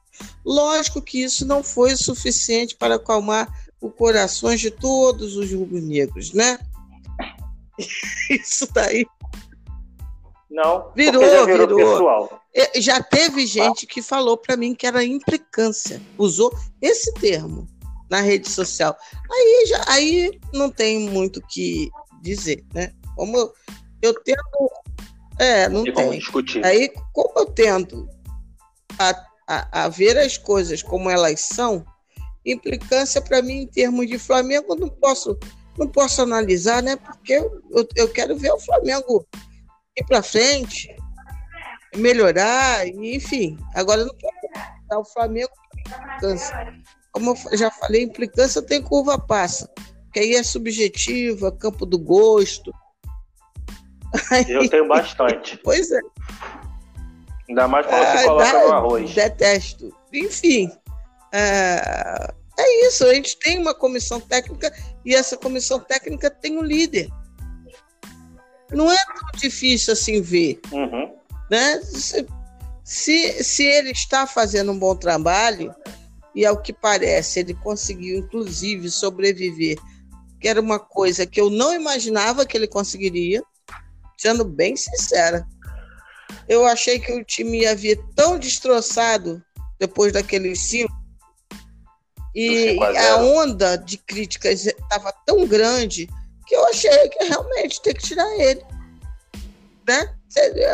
[0.46, 3.48] Lógico que isso não foi suficiente para acalmar
[3.84, 6.58] os corações de todos os rubro-negros, né?
[8.32, 9.06] Isso daí.
[10.50, 11.78] Não, virou, virou, virou.
[11.78, 12.42] Pessoal.
[12.56, 17.68] É, já teve gente que falou para mim que era implicância, usou esse termo
[18.10, 18.96] na rede social.
[19.30, 21.90] Aí já, aí não tem muito o que
[22.22, 22.94] dizer, né?
[23.16, 23.52] Como eu,
[24.02, 24.72] eu tento,
[25.40, 25.94] é, não tem.
[25.94, 26.20] tem.
[26.20, 26.64] Discutir.
[26.64, 28.08] Aí como eu tento
[28.98, 31.84] a, a, a ver as coisas como elas são,
[32.46, 35.38] implicância para mim em termos de Flamengo não posso
[35.78, 36.96] não posso analisar, né?
[36.96, 39.26] Porque eu, eu quero ver o Flamengo
[39.98, 40.96] ir para frente,
[41.96, 43.58] melhorar, enfim.
[43.74, 45.52] Agora eu não quero o Flamengo
[45.88, 46.74] implicância.
[47.12, 49.70] Como eu já falei, implicância tem curva passa,
[50.12, 52.74] que aí é subjetiva, campo do gosto.
[54.48, 55.60] Eu tenho bastante.
[55.64, 56.00] pois é.
[57.50, 59.14] Ainda mais quando ah, você coloca dá, no arroz.
[59.14, 59.96] Detesto.
[60.14, 60.72] Enfim,
[61.34, 63.06] é, é isso.
[63.06, 64.74] A gente tem uma comissão técnica
[65.06, 67.10] e essa comissão técnica tem um líder.
[68.72, 70.60] Não é tão difícil assim ver.
[70.72, 71.16] Uhum.
[71.50, 71.82] Né?
[71.82, 72.26] Se,
[72.84, 75.74] se, se ele está fazendo um bom trabalho,
[76.36, 79.78] e ao que parece, ele conseguiu, inclusive, sobreviver,
[80.40, 83.44] que era uma coisa que eu não imaginava que ele conseguiria,
[84.18, 85.48] sendo bem sincera.
[86.48, 89.42] Eu achei que o time ia vir tão destroçado
[89.80, 90.94] depois daquele cinco.
[92.36, 96.10] E a onda de críticas estava tão grande
[96.48, 98.64] que eu achei que realmente tem que tirar ele.
[99.88, 100.16] Né?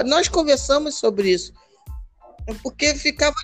[0.06, 1.54] Nós conversamos sobre isso.
[2.64, 3.36] Porque ficava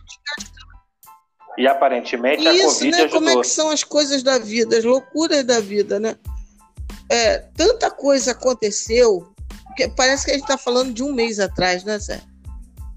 [1.58, 2.98] E aparentemente a isso, Covid né?
[2.98, 3.20] ajudou.
[3.20, 6.16] Como é que são as coisas da vida, as loucuras da vida, né?
[7.10, 9.36] É, tanta coisa aconteceu
[9.76, 12.22] porque parece que a gente está falando de um mês atrás, né, Zé?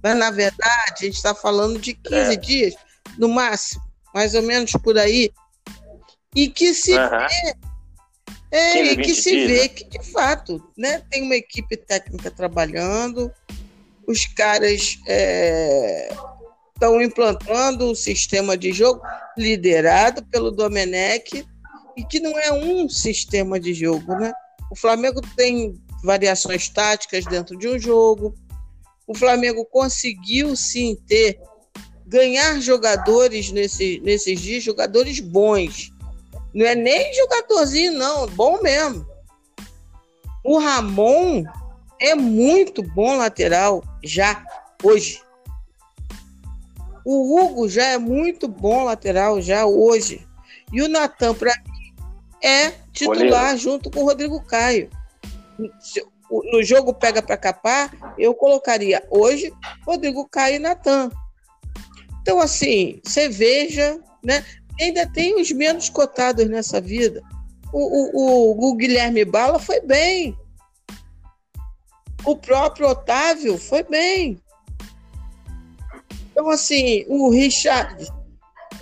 [0.00, 2.36] Mas, na verdade, a gente está falando de 15 é.
[2.36, 2.74] dias,
[3.18, 3.82] no máximo,
[4.14, 5.30] mais ou menos por aí.
[6.34, 7.08] E que se uhum.
[7.08, 7.54] vê
[8.50, 9.68] É, 15, e que se dias, vê né?
[9.68, 13.30] que, de fato, né, tem uma equipe técnica trabalhando,
[14.06, 14.98] os caras
[16.74, 19.02] estão é, implantando um sistema de jogo
[19.36, 21.46] liderado pelo Domenech,
[21.98, 24.32] e que não é um sistema de jogo, né?
[24.70, 28.34] O Flamengo tem variações táticas dentro de um jogo.
[29.04, 31.40] O Flamengo conseguiu sim ter
[32.08, 35.92] ganhar jogadores nesse, nesses dias, jogadores bons.
[36.54, 39.06] Não é nem jogadorzinho, não, bom mesmo.
[40.42, 41.44] O Ramon
[42.00, 44.42] é muito bom lateral já
[44.82, 45.20] hoje.
[47.04, 50.26] O Hugo já é muito bom lateral já hoje.
[50.72, 51.94] E o Natan, para mim,
[52.42, 54.88] é titular junto com o Rodrigo Caio.
[56.30, 59.52] No jogo pega para capar, eu colocaria hoje
[59.86, 61.10] Rodrigo Caio e Natan.
[62.28, 64.44] Então, assim, você veja, né?
[64.78, 67.22] Ainda tem os menos cotados nessa vida.
[67.72, 70.36] O, o, o, Guilherme Bala foi bem.
[72.26, 74.38] O próprio Otávio foi bem.
[76.30, 78.06] Então, assim, o Richard,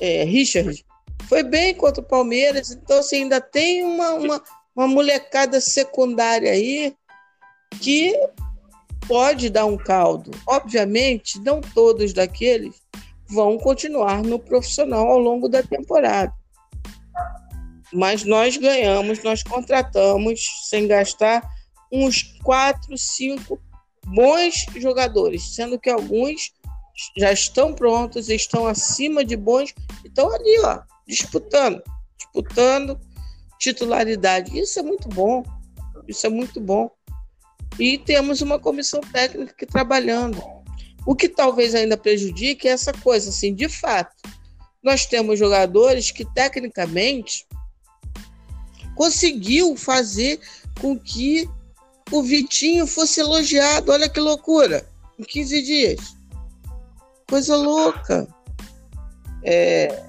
[0.00, 0.84] é, Richard
[1.28, 2.72] foi bem contra o Palmeiras.
[2.72, 4.42] Então, assim, ainda tem uma, uma,
[4.74, 6.96] uma molecada secundária aí
[7.80, 8.12] que
[9.06, 10.32] pode dar um caldo.
[10.48, 12.84] Obviamente, não todos daqueles
[13.28, 16.32] vão continuar no profissional ao longo da temporada.
[17.92, 21.48] Mas nós ganhamos, nós contratamos, sem gastar,
[21.92, 23.60] uns quatro, cinco
[24.04, 26.52] bons jogadores, sendo que alguns
[27.16, 31.82] já estão prontos, estão acima de bons, estão ali, ó, disputando,
[32.16, 32.98] disputando
[33.58, 34.58] titularidade.
[34.58, 35.42] Isso é muito bom,
[36.08, 36.90] isso é muito bom.
[37.78, 40.42] E temos uma comissão técnica que trabalhando.
[41.06, 44.16] O que talvez ainda prejudique é essa coisa, assim, de fato.
[44.82, 47.46] Nós temos jogadores que, tecnicamente,
[48.96, 50.40] conseguiu fazer
[50.80, 51.48] com que
[52.10, 53.92] o Vitinho fosse elogiado.
[53.92, 54.88] Olha que loucura!
[55.18, 56.00] Em 15 dias.
[57.28, 58.26] Coisa louca.
[59.44, 60.04] É...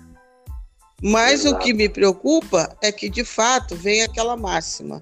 [1.01, 1.55] Mas Exato.
[1.55, 4.99] o que me preocupa é que, de fato, vem aquela máxima.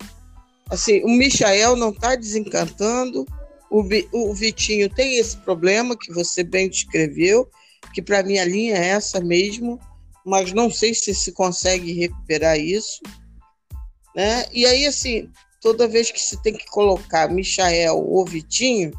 [0.69, 3.25] Assim, o Michael não está desencantando,
[3.69, 7.49] o, o Vitinho tem esse problema que você bem descreveu,
[7.93, 9.79] que para mim a linha é essa mesmo,
[10.25, 13.01] mas não sei se se consegue recuperar isso.
[14.15, 14.45] Né?
[14.51, 15.29] E aí, assim,
[15.61, 18.91] toda vez que se tem que colocar Michael ou Vitinho,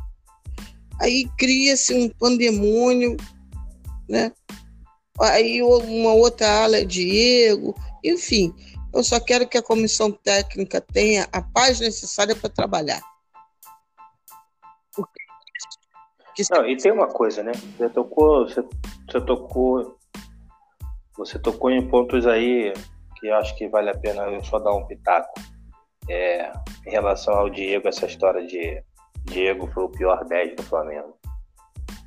[1.01, 3.17] aí cria-se um pandemônio,
[4.09, 4.33] né?
[5.19, 7.75] Aí uma outra ala é Diego,
[8.05, 8.55] enfim.
[8.93, 13.03] Eu só quero que a comissão técnica tenha a paz necessária para trabalhar.
[16.51, 17.53] Não, e tem uma coisa, né?
[17.53, 18.63] Você tocou, você,
[19.09, 19.97] você tocou,
[21.17, 22.73] você tocou em pontos aí
[23.19, 25.33] que acho que vale a pena eu só dar um pitaco.
[26.09, 26.53] É,
[26.87, 28.83] em relação ao Diego, essa história de
[29.25, 31.19] Diego foi o pior 10 do Flamengo.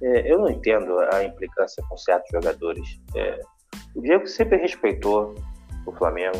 [0.01, 2.87] É, eu não entendo a implicância com certos jogadores.
[3.15, 3.39] É,
[3.95, 5.35] o Diego sempre respeitou
[5.85, 6.37] o Flamengo,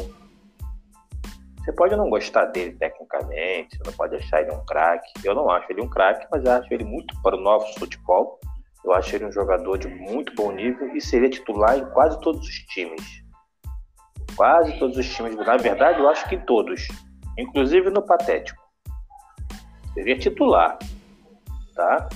[1.69, 5.08] você pode não gostar dele tecnicamente, você não pode achar ele um craque.
[5.23, 8.39] Eu não acho ele um craque, mas acho ele muito para o nosso futebol.
[8.84, 12.41] Eu acho ele um jogador de muito bom nível e seria titular em quase todos
[12.41, 13.23] os times.
[14.36, 15.36] Quase todos os times.
[15.36, 16.88] Na verdade, eu acho que todos.
[17.38, 18.60] Inclusive no Patético.
[19.93, 20.79] Seria titular.
[21.75, 22.10] Tá?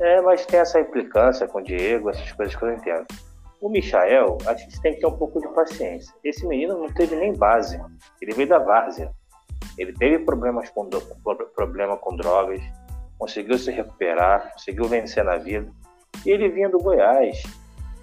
[0.00, 3.06] É, mas tem essa implicância com o Diego, essas coisas que eu não entendo.
[3.66, 6.14] O Michael, a gente tem que ter um pouco de paciência.
[6.22, 7.76] Esse menino não teve nem base.
[8.22, 9.10] Ele veio da várzea.
[9.76, 10.88] Ele teve problemas com,
[11.52, 12.62] problema com drogas,
[13.18, 15.68] conseguiu se recuperar, conseguiu vencer na vida.
[16.24, 17.42] E ele vinha do Goiás.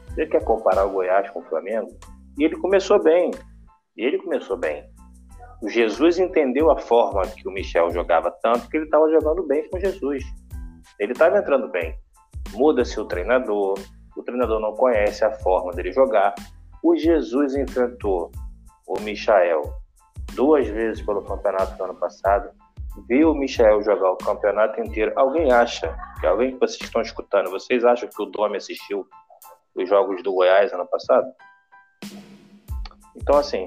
[0.10, 1.97] Você quer comparar o Goiás com o Flamengo?
[2.38, 3.32] E ele começou bem.
[3.95, 4.84] E ele começou bem.
[5.62, 9.70] O Jesus entendeu a forma que o Michel jogava tanto que ele estava jogando bem
[9.70, 10.26] com Jesus.
[10.99, 11.97] Ele estava entrando bem.
[12.51, 13.80] Muda-se o treinador,
[14.16, 16.34] o treinador não conhece a forma dele jogar.
[16.82, 18.32] O Jesus enfrentou
[18.88, 19.61] o Michael
[20.34, 22.49] duas vezes pelo campeonato do ano passado.
[23.07, 25.11] Viu o Michael jogar o campeonato inteiro.
[25.16, 29.07] Alguém acha, que alguém que vocês estão escutando, vocês acham que o Domi assistiu
[29.76, 31.28] os jogos do Goiás ano passado?
[33.16, 33.66] Então, assim,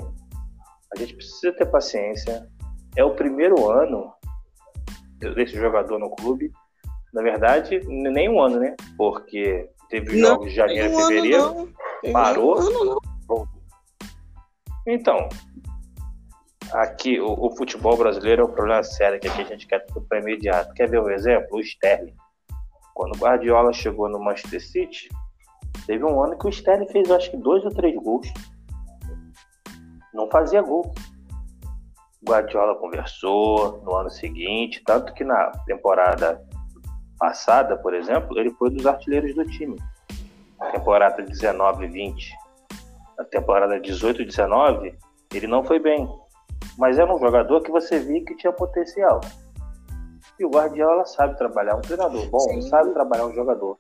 [0.95, 2.49] a gente precisa ter paciência.
[2.95, 4.13] É o primeiro ano
[5.19, 6.53] desse jogador no clube.
[7.13, 8.77] Na verdade, nem um ano, né?
[8.97, 11.73] Porque Teve não, jogos de janeiro e fevereiro.
[12.13, 12.59] parou.
[12.59, 13.49] Ano, não.
[14.87, 15.29] Então,
[16.73, 20.07] aqui o, o, futebol brasileiro é um problema sério que aqui a gente quer tudo
[20.07, 20.73] para imediato.
[20.75, 21.59] Quer ver um exemplo?
[21.59, 22.15] O Sterling.
[22.95, 25.09] Quando o Guardiola chegou no Manchester City,
[25.87, 28.27] teve um ano que o Sterling fez acho que dois ou três gols.
[30.15, 30.95] Não fazia gol.
[32.27, 36.43] Guardiola conversou no ano seguinte, tanto que na temporada
[37.19, 39.77] passada, por exemplo, ele foi dos artilheiros do time.
[40.73, 42.15] Temporada 19-20.
[43.19, 44.95] Na temporada 18-19,
[45.35, 46.09] ele não foi bem.
[46.79, 49.21] Mas era um jogador que você via que tinha potencial.
[50.39, 52.63] E o Guardiola sabe trabalhar um treinador bom, Sim.
[52.63, 53.77] sabe trabalhar um jogador.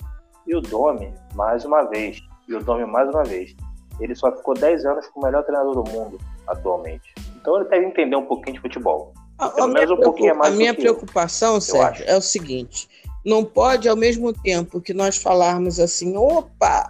[0.46, 2.18] E o Domi, mais uma vez,
[2.48, 3.54] e o Domi mais uma vez,
[4.00, 7.14] ele só ficou 10 anos com o melhor treinador do mundo atualmente.
[7.36, 9.12] Então ele deve entender um pouquinho de futebol.
[9.38, 12.88] A, Pelo menos um pouquinho mais A minha preocupação, Sérgio, é o seguinte:
[13.26, 16.88] não pode, ao mesmo tempo que nós falarmos assim, opa,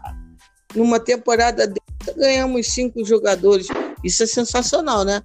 [0.75, 3.67] numa temporada dessa ganhamos cinco jogadores.
[4.05, 5.23] Isso é sensacional, né?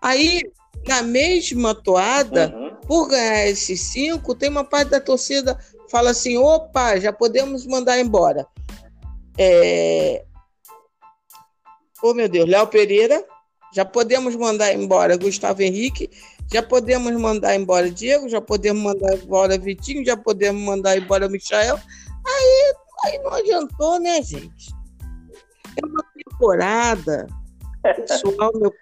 [0.00, 0.42] Aí,
[0.88, 2.76] na mesma toada, uhum.
[2.86, 5.58] por ganhar esses cinco, tem uma parte da torcida
[5.90, 8.46] fala assim: opa, já podemos mandar embora.
[9.36, 10.24] É...
[12.02, 13.22] Oh, meu Deus, Léo Pereira,
[13.74, 16.08] já podemos mandar embora Gustavo Henrique,
[16.52, 21.78] já podemos mandar embora Diego, já podemos mandar embora Vitinho, já podemos mandar embora Michael.
[22.26, 22.74] Aí,
[23.04, 24.74] aí não adiantou, né, gente?
[25.76, 27.26] É uma temporada.
[27.82, 28.74] Pessoal, meu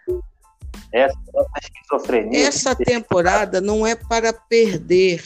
[0.92, 1.18] essa,
[1.62, 2.46] esquizofrenia.
[2.46, 5.22] Essa temporada não é para perder.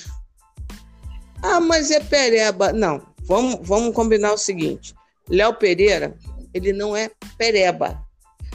[1.42, 2.72] Ah, mas é pereba.
[2.72, 4.94] Não, vamos, vamos combinar o seguinte.
[5.28, 6.16] Léo Pereira,
[6.52, 8.02] ele não é pereba.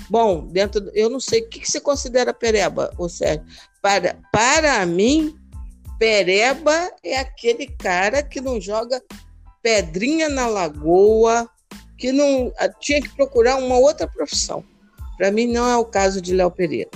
[0.09, 3.45] Bom, dentro do, eu não sei o que, que você considera pereba, ou Sérgio.
[3.81, 5.35] Para, para mim,
[5.99, 9.01] pereba é aquele cara que não joga
[9.61, 11.49] pedrinha na lagoa,
[11.97, 14.63] que não tinha que procurar uma outra profissão.
[15.17, 16.91] Para mim, não é o caso de Léo Pereira.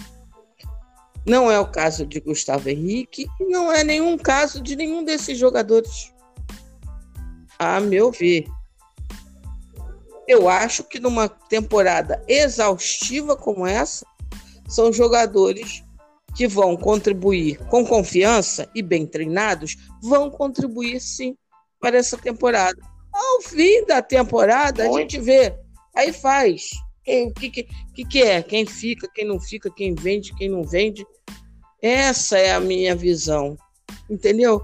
[1.25, 5.37] Não é o caso de Gustavo Henrique e não é nenhum caso de nenhum desses
[5.37, 6.11] jogadores.
[7.59, 8.45] A meu ver.
[10.31, 14.05] Eu acho que numa temporada exaustiva como essa,
[14.65, 15.83] são jogadores
[16.37, 21.35] que vão contribuir com confiança e bem treinados, vão contribuir sim
[21.81, 22.81] para essa temporada.
[23.11, 25.53] Ao fim da temporada, a gente vê,
[25.93, 26.69] aí faz
[27.05, 27.49] o que,
[27.93, 28.41] que, que é?
[28.41, 31.05] Quem fica, quem não fica, quem vende, quem não vende.
[31.81, 33.57] Essa é a minha visão.
[34.09, 34.61] Entendeu?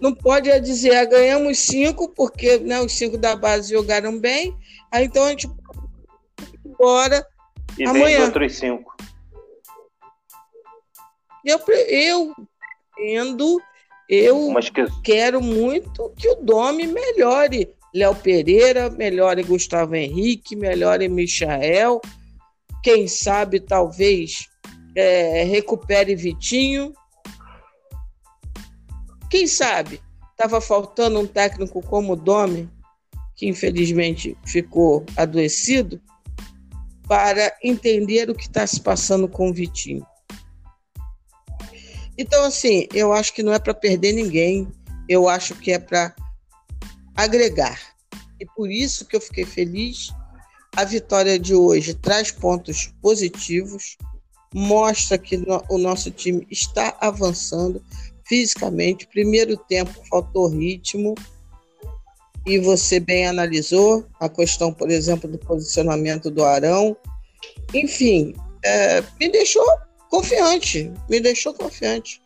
[0.00, 4.56] Não pode dizer, ah, ganhamos cinco, porque né, os cinco da base jogaram bem,
[4.90, 5.48] aí então a gente
[6.64, 7.26] embora
[7.78, 8.24] e amanhã.
[8.24, 8.96] outros cinco.
[11.44, 12.34] Eu, eu
[12.98, 13.60] entendo,
[14.08, 15.02] eu que...
[15.02, 22.00] quero muito que o Domi melhore Léo Pereira, melhore Gustavo Henrique, melhore Michael.
[22.82, 24.48] Quem sabe, talvez,
[24.94, 26.92] é, recupere Vitinho.
[29.30, 30.00] Quem sabe?
[30.32, 32.68] Estava faltando um técnico como o Domi,
[33.38, 36.02] que infelizmente ficou adoecido,
[37.06, 40.04] para entender o que está se passando com o Vitinho.
[42.18, 44.68] Então, assim, eu acho que não é para perder ninguém,
[45.08, 46.14] eu acho que é para
[47.16, 47.80] agregar.
[48.40, 50.10] E por isso que eu fiquei feliz.
[50.76, 53.96] A vitória de hoje traz pontos positivos,
[54.52, 57.82] mostra que no, o nosso time está avançando
[58.26, 59.06] fisicamente.
[59.06, 61.14] Primeiro tempo faltou ritmo,
[62.46, 66.96] e você bem analisou a questão, por exemplo, do posicionamento do Arão.
[67.74, 68.34] Enfim,
[68.64, 69.64] é, me deixou
[70.10, 72.22] confiante, me deixou confiante.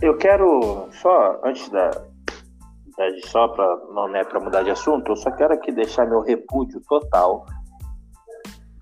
[0.00, 1.90] Eu quero só, antes da.
[1.90, 6.20] da só para não é para mudar de assunto, eu só quero aqui deixar meu
[6.20, 7.46] repúdio total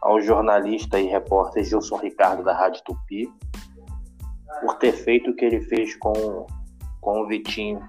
[0.01, 3.29] ao jornalista e repórter Gilson Ricardo da Rádio Tupi
[4.61, 6.47] por ter feito o que ele fez com,
[7.07, 7.81] com o Vitinho.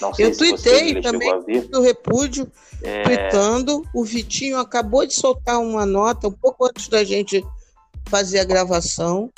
[0.00, 1.32] Não sei eu se tuitei também
[1.68, 2.48] do repúdio,
[2.84, 3.02] é...
[3.02, 3.82] tweetando.
[3.92, 7.44] O Vitinho acabou de soltar uma nota um pouco antes da gente
[8.08, 9.32] fazer a gravação.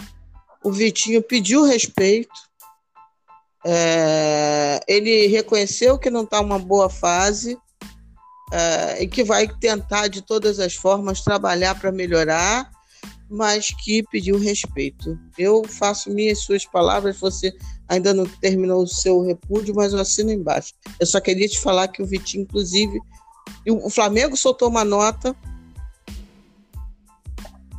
[0.62, 2.34] O Vitinho pediu respeito,
[3.64, 7.58] é, ele reconheceu que não está uma boa fase
[8.52, 12.70] é, e que vai tentar de todas as formas trabalhar para melhorar,
[13.30, 15.18] mas que pediu respeito.
[15.38, 17.54] Eu faço minhas suas palavras, você
[17.88, 20.72] ainda não terminou o seu repúdio, mas eu assino embaixo.
[20.98, 22.98] Eu só queria te falar que o Vitinho, inclusive,
[23.66, 25.36] o Flamengo soltou uma nota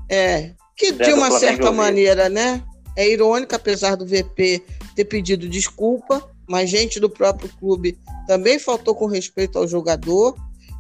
[0.10, 2.64] é, que de uma certa maneira, né?
[2.96, 4.64] É irônica, apesar do VP
[4.96, 10.36] ter pedido desculpa, mas gente do próprio clube também faltou com respeito ao jogador.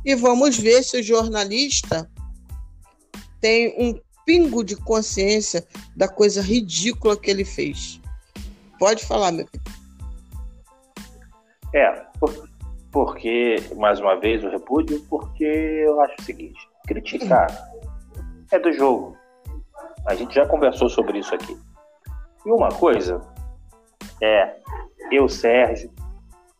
[0.05, 2.09] E vamos ver se o jornalista
[3.41, 5.65] tem um pingo de consciência
[5.95, 7.99] da coisa ridícula que ele fez.
[8.79, 9.63] Pode falar, meu filho.
[11.73, 12.05] É,
[12.91, 17.47] porque, mais uma vez, o repúdio, porque eu acho o seguinte: criticar
[18.51, 19.17] é do jogo.
[20.07, 21.57] A gente já conversou sobre isso aqui.
[22.45, 23.21] E uma coisa
[24.21, 24.55] é,
[25.11, 25.91] eu, Sérgio,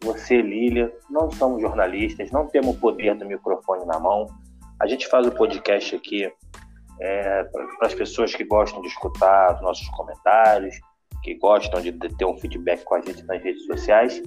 [0.04, 4.28] você, Lília, não somos jornalistas, não temos o poder do microfone na mão.
[4.80, 6.32] A gente faz o podcast aqui
[7.00, 10.80] é, para as pessoas que gostam de escutar os nossos comentários,
[11.24, 14.22] que gostam de, ter um feedback com a gente nas redes sociais,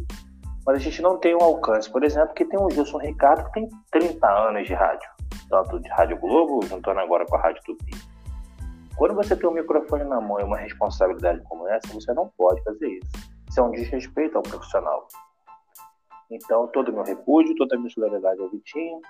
[0.66, 3.52] mas a gente não tem um alcance, por exemplo, que tem o Gilson Ricardo, que
[3.52, 5.08] tem 30 anos de rádio,
[5.48, 7.92] tanto de Rádio Globo, juntando agora com a Rádio Tupi.
[8.96, 12.62] Quando você tem um microfone na mão e uma responsabilidade como essa, você não pode
[12.62, 13.30] fazer isso.
[13.48, 15.08] Isso é um desrespeito ao profissional.
[16.30, 19.00] Então, todo o meu repúdio, toda a minha solidariedade ao Vitinho.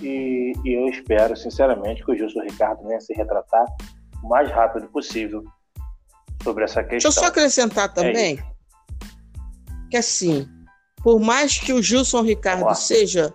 [0.00, 3.64] E, e, eu espero, sinceramente, que o Gilson Ricardo venha se retratar
[4.22, 5.44] o mais rápido possível
[6.42, 6.90] sobre essa questão.
[6.90, 8.52] Deixa eu só acrescentar é também é
[9.90, 10.48] que, assim,
[11.02, 13.32] por mais que o Gilson Ricardo seja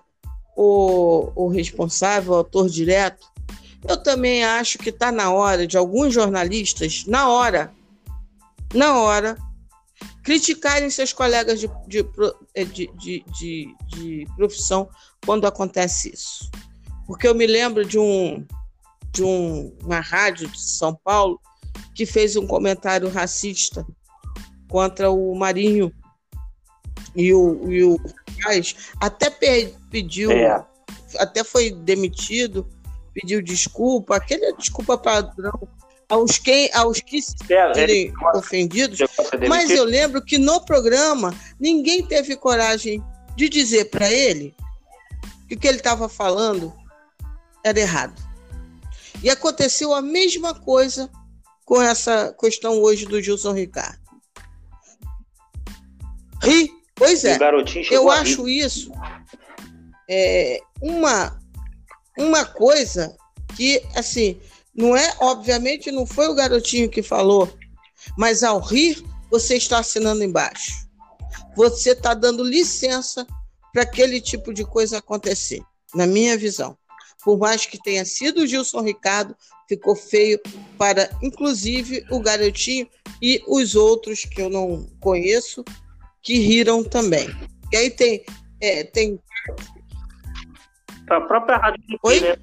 [0.55, 3.27] o, o responsável, o autor direto,
[3.87, 7.71] eu também acho que está na hora de alguns jornalistas, na hora,
[8.73, 9.37] na hora,
[10.23, 12.05] criticarem seus colegas de, de,
[12.55, 14.89] eh, de, de, de profissão
[15.25, 16.49] quando acontece isso.
[17.05, 18.45] Porque eu me lembro de, um,
[19.11, 21.39] de um, uma rádio de São Paulo
[21.97, 23.83] que fez um comentário racista
[24.69, 25.91] contra o Marinho
[27.15, 27.97] e o, e o
[29.01, 29.31] até
[29.89, 30.63] pediu, é.
[31.17, 32.67] até foi demitido
[33.15, 35.67] pediu desculpa, aquele desculpa padrão
[36.07, 38.99] aos que, aos que se sentirem ofendidos.
[39.49, 43.03] Mas eu lembro que no programa ninguém teve coragem
[43.35, 44.55] de dizer para ele
[45.49, 46.71] que o que ele estava falando
[47.63, 48.21] era errado.
[49.23, 51.09] E aconteceu a mesma coisa
[51.67, 53.99] com essa questão hoje do Gilson Ricardo.
[56.41, 57.37] Ri, pois é.
[57.91, 58.89] Eu acho isso
[60.09, 61.37] é, uma
[62.17, 63.15] uma coisa
[63.55, 64.39] que, assim,
[64.73, 67.51] não é, obviamente, não foi o garotinho que falou,
[68.17, 70.87] mas ao rir, você está assinando embaixo.
[71.55, 73.27] Você está dando licença
[73.73, 75.61] para aquele tipo de coisa acontecer,
[75.93, 76.77] na minha visão.
[77.27, 79.35] Por mais que tenha sido o Gilson Ricardo,
[79.67, 80.39] ficou feio
[80.77, 82.87] para, inclusive, o garotinho
[83.21, 85.61] e os outros que eu não conheço,
[86.23, 87.27] que riram também.
[87.69, 88.23] E aí tem,
[88.61, 89.19] é, tem
[91.09, 92.37] a própria Rádio Tupi, né?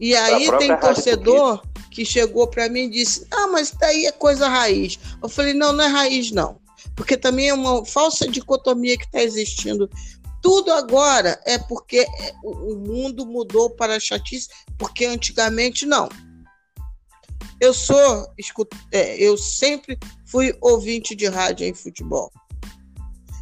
[0.00, 4.48] E aí tem torcedor que chegou para mim e disse: Ah, mas daí é coisa
[4.48, 4.98] raiz.
[5.22, 6.60] Eu falei: Não, não é raiz, não.
[6.96, 9.88] Porque também é uma falsa dicotomia que está existindo.
[10.42, 16.08] Tudo agora é porque é, o mundo mudou para a chatice, porque antigamente não.
[17.60, 18.26] Eu sou,
[18.90, 22.32] é, eu sempre fui ouvinte de rádio em futebol.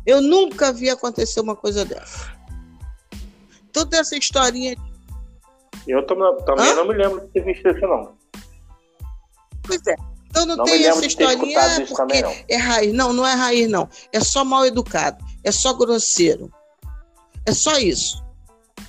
[0.04, 2.38] Eu nunca vi acontecer uma coisa dessa.
[3.72, 4.76] Toda essa historinha.
[5.86, 6.26] Eu também
[6.68, 6.74] Hã?
[6.74, 8.14] não me lembro de ter visto isso, não.
[9.62, 9.96] Pois é.
[10.28, 12.34] Então não, não tem essa historinha ah, porque também, não.
[12.48, 12.92] é raiz.
[12.92, 13.88] Não, não é raiz, não.
[14.12, 15.24] É só mal educado.
[15.42, 16.52] É só grosseiro.
[17.46, 18.22] É só isso.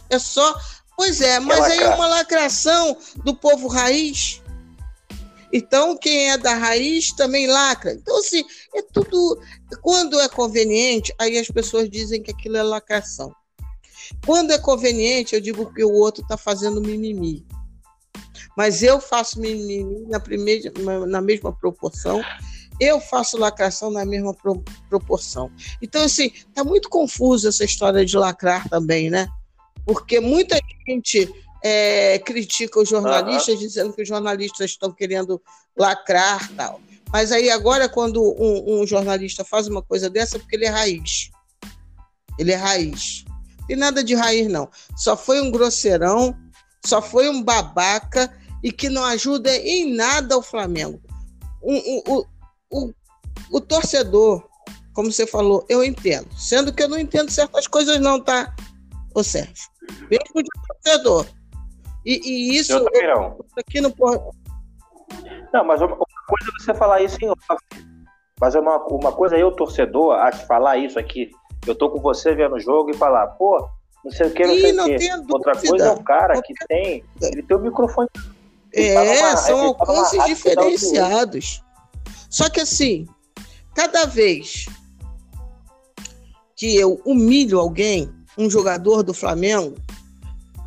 [0.10, 0.56] É só.
[0.96, 4.42] Pois é, mas é aí é uma lacração do povo raiz.
[5.54, 7.94] Então, quem é da raiz também lacra.
[7.94, 8.44] Então, assim,
[8.74, 9.40] é tudo.
[9.82, 13.34] Quando é conveniente, aí as pessoas dizem que aquilo é lacração.
[14.26, 17.46] Quando é conveniente, eu digo que o outro está fazendo mimimi.
[18.56, 20.72] Mas eu faço mimimi na, primeira,
[21.08, 22.22] na mesma proporção.
[22.82, 25.52] Eu faço lacração na mesma pro, proporção.
[25.80, 29.28] Então, assim, está muito confuso essa história de lacrar também, né?
[29.86, 31.32] Porque muita gente
[31.64, 33.60] é, critica os jornalistas, uhum.
[33.60, 35.40] dizendo que os jornalistas estão querendo
[35.78, 36.82] lacrar tal.
[37.14, 40.70] Mas aí agora, quando um, um, jornalista faz uma coisa dessa, é porque ele é
[40.70, 41.30] raiz.
[42.40, 43.26] Ele é raiz.
[43.68, 44.68] Tem nada de raiz, não.
[44.98, 46.36] Só foi um grosseirão,
[46.84, 51.00] só foi um babaca e que não ajuda em nada o Flamengo.
[51.62, 52.26] O, o,
[52.72, 52.92] o,
[53.52, 54.44] o torcedor,
[54.94, 56.28] como você falou, eu entendo.
[56.38, 58.54] Sendo que eu não entendo certas coisas, não, tá,
[59.14, 59.70] ô Sérgio?
[60.10, 61.26] Mesmo de torcedor.
[62.06, 62.74] E, e isso.
[62.74, 63.38] Eu também não.
[63.58, 63.94] Aqui no
[65.54, 67.40] Não, mas uma coisa é você falar isso em off.
[68.40, 71.30] Mas uma, uma coisa é eu, torcedor, a falar isso aqui.
[71.68, 73.70] Eu tô com você vendo o jogo e falar, pô,
[74.04, 75.34] não sei o que, não sei o que.
[75.34, 77.04] Outra coisa é o cara que tem.
[77.22, 78.10] Ele tem o microfone.
[78.74, 81.62] É, numa, são alcances diferenciados.
[82.32, 83.06] Só que assim,
[83.76, 84.66] cada vez
[86.56, 89.76] que eu humilho alguém, um jogador do Flamengo,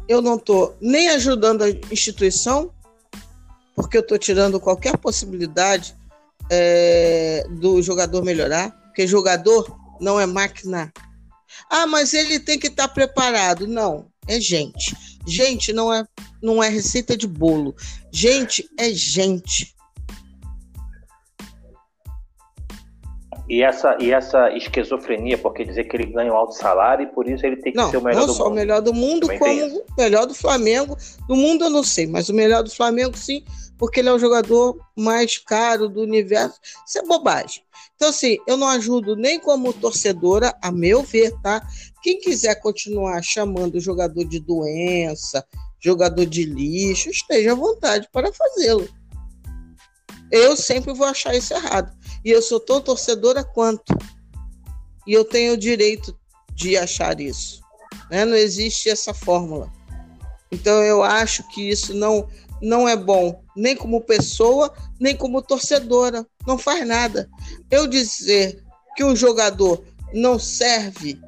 [0.06, 2.70] eu não estou nem ajudando a instituição,
[3.74, 5.96] porque eu estou tirando qualquer possibilidade
[6.50, 10.92] é, do jogador melhorar, porque jogador não é máquina.
[11.70, 13.66] Ah, mas ele tem que estar tá preparado.
[13.66, 14.94] Não, é gente.
[15.26, 16.04] Gente, não é,
[16.42, 17.74] não é receita de bolo.
[18.12, 19.73] Gente é gente.
[23.48, 27.28] E essa, e essa esquizofrenia, porque dizer que ele ganha um alto salário e por
[27.28, 28.28] isso ele tem que não, ser o melhor do mundo.
[28.28, 30.96] Não só o melhor do mundo, Também como o melhor do Flamengo.
[31.28, 33.44] Do mundo eu não sei, mas o melhor do Flamengo sim,
[33.76, 36.58] porque ele é o jogador mais caro do universo.
[36.86, 37.62] Isso é bobagem.
[37.96, 41.62] Então, assim, eu não ajudo nem como torcedora, a meu ver, tá?
[42.02, 45.44] Quem quiser continuar chamando o jogador de doença,
[45.78, 48.88] jogador de lixo, esteja à vontade para fazê-lo.
[50.30, 51.92] Eu sempre vou achar isso errado.
[52.24, 53.96] E eu sou tão torcedora quanto.
[55.06, 56.18] E eu tenho o direito
[56.54, 57.60] de achar isso.
[58.10, 58.24] Né?
[58.24, 59.70] Não existe essa fórmula.
[60.50, 62.28] Então eu acho que isso não,
[62.62, 66.26] não é bom, nem como pessoa, nem como torcedora.
[66.46, 67.28] Não faz nada.
[67.70, 68.62] Eu dizer
[68.96, 71.20] que um jogador não serve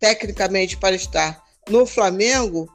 [0.00, 2.68] tecnicamente para estar no Flamengo,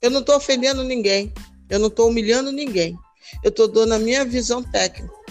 [0.00, 1.32] eu não estou ofendendo ninguém.
[1.70, 2.98] Eu não estou humilhando ninguém.
[3.42, 5.21] Eu estou dando a minha visão técnica.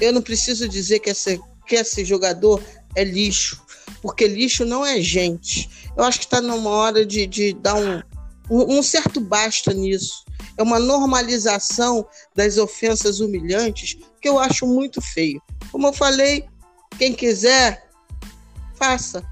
[0.00, 2.62] Eu não preciso dizer que esse, que esse jogador
[2.94, 3.62] é lixo,
[4.00, 5.68] porque lixo não é gente.
[5.96, 8.02] Eu acho que está numa hora de, de dar um,
[8.50, 10.24] um certo basta nisso.
[10.56, 15.40] É uma normalização das ofensas humilhantes que eu acho muito feio.
[15.70, 16.44] Como eu falei,
[16.98, 17.88] quem quiser,
[18.74, 19.22] faça.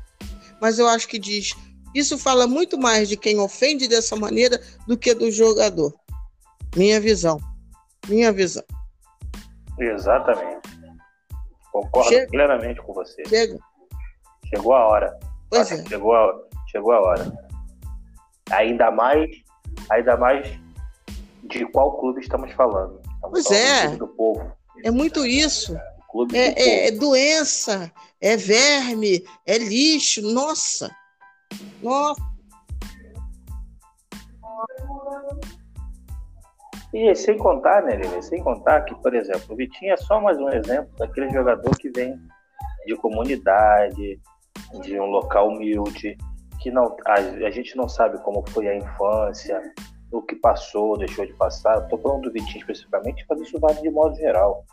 [0.60, 1.54] Mas eu acho que diz.
[1.94, 5.94] Isso fala muito mais de quem ofende dessa maneira do que do jogador.
[6.76, 7.40] Minha visão.
[8.06, 8.64] Minha visão.
[9.78, 10.57] Exatamente.
[11.78, 12.26] Concordo Chega.
[12.28, 13.24] plenamente com você.
[13.28, 13.56] Chega.
[14.46, 15.18] Chegou a hora.
[15.48, 15.86] Pois é.
[15.86, 17.32] chegou, a, chegou a hora.
[18.50, 19.30] Ainda mais,
[19.88, 20.48] ainda mais
[21.44, 23.00] de qual clube estamos falando.
[23.14, 23.96] Estamos pois é.
[23.96, 24.52] Do povo.
[24.82, 25.76] É muito isso.
[26.32, 30.22] É, é, é, doença, é verme, é lixo.
[30.22, 30.90] Nossa.
[31.80, 32.20] Nossa.
[36.92, 38.22] E sem contar, né, Lili?
[38.22, 41.90] Sem contar que, por exemplo, o Vitinho é só mais um exemplo daquele jogador que
[41.90, 42.18] vem
[42.86, 44.18] de comunidade,
[44.80, 46.16] de um local humilde,
[46.60, 49.60] que não, a, a gente não sabe como foi a infância,
[50.10, 51.82] o que passou, deixou de passar.
[51.82, 54.64] Estou falando do Vitinho especificamente, mas isso vale de modo geral.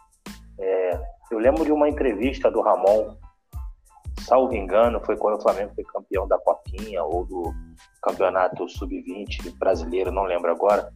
[0.58, 1.00] É,
[1.30, 3.14] eu lembro de uma entrevista do Ramon,
[4.22, 7.54] salvo engano, foi quando o Flamengo foi campeão da Copinha ou do
[8.02, 10.90] Campeonato Sub-20 brasileiro, não lembro agora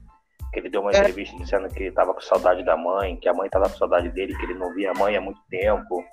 [0.51, 0.97] que ele deu uma é.
[0.97, 4.35] entrevista dizendo que estava com saudade da mãe, que a mãe estava com saudade dele,
[4.35, 6.03] que ele não via a mãe há muito tempo,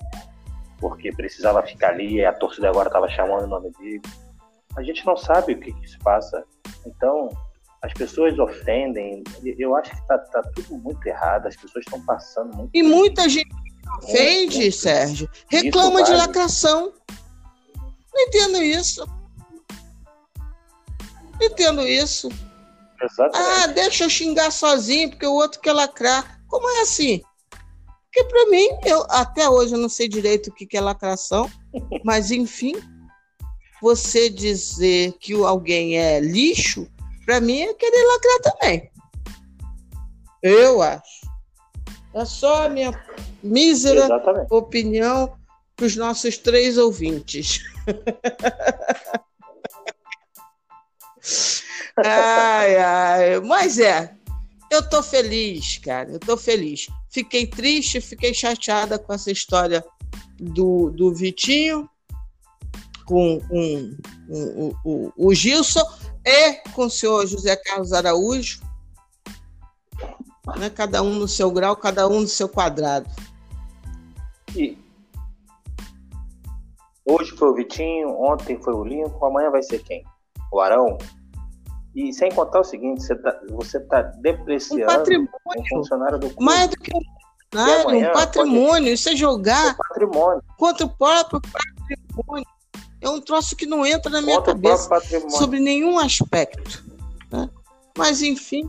[0.78, 4.03] porque precisava ficar ali e a torcida agora estava chamando o nome dele.
[4.76, 6.45] A gente não sabe o que, que se passa.
[6.87, 7.30] Então,
[7.82, 9.24] as pessoas ofendem.
[9.43, 11.47] Eu acho que está tá tudo muito errado.
[11.47, 12.70] As pessoas estão passando muito.
[12.74, 13.49] E muita gente
[14.03, 15.30] ofende, muito, Sérgio.
[15.49, 16.93] Reclama de lacração.
[18.12, 19.07] Não entendo isso.
[21.41, 22.28] Não entendo isso.
[23.03, 23.62] Exatamente.
[23.62, 26.40] Ah, deixa eu xingar sozinho, porque o outro quer lacrar.
[26.49, 27.22] Como é assim?
[28.05, 31.51] Porque para mim, eu até hoje eu não sei direito o que é lacração,
[32.05, 32.74] mas enfim,
[33.82, 36.88] você dizer que alguém é lixo,
[37.24, 38.90] para mim é querer lacrar também.
[40.42, 41.26] Eu acho.
[42.14, 42.92] É só a minha
[43.42, 44.47] mísera Exatamente.
[44.51, 45.36] opinião
[45.74, 47.61] para os nossos três ouvintes.
[52.05, 53.40] ai, ai.
[53.40, 54.14] Mas é,
[54.70, 56.11] eu tô feliz, cara.
[56.11, 56.88] Eu tô feliz.
[57.11, 59.84] Fiquei triste, fiquei chateada com essa história
[60.38, 61.88] do, do Vitinho,
[63.07, 63.97] com, com,
[64.28, 65.84] com o, o Gilson
[66.24, 68.61] e com o senhor José Carlos Araújo.
[70.59, 70.70] Né?
[70.70, 73.09] Cada um no seu grau, cada um no seu quadrado.
[74.55, 74.78] E
[77.05, 80.05] hoje foi o Vitinho, ontem foi o Lincoln, amanhã vai ser quem?
[80.53, 80.99] O Arão?
[81.97, 85.22] E sem contar o seguinte, você está você tá depreciando um,
[85.59, 86.44] um funcionário do clube.
[86.44, 87.01] Mais do que um
[87.51, 88.82] funcionário, um patrimônio.
[88.82, 88.92] Pode...
[88.92, 90.42] Isso é jogar é patrimônio.
[90.59, 92.47] contra o próprio patrimônio.
[93.01, 94.90] É um troço que não entra na minha cabeça
[95.30, 96.84] sobre nenhum aspecto.
[97.32, 97.49] Né?
[97.97, 98.68] Mas, enfim,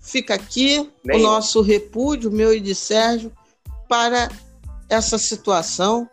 [0.00, 1.20] fica aqui Nem.
[1.20, 3.32] o nosso repúdio, meu e de Sérgio,
[3.88, 4.28] para
[4.88, 6.10] essa situação.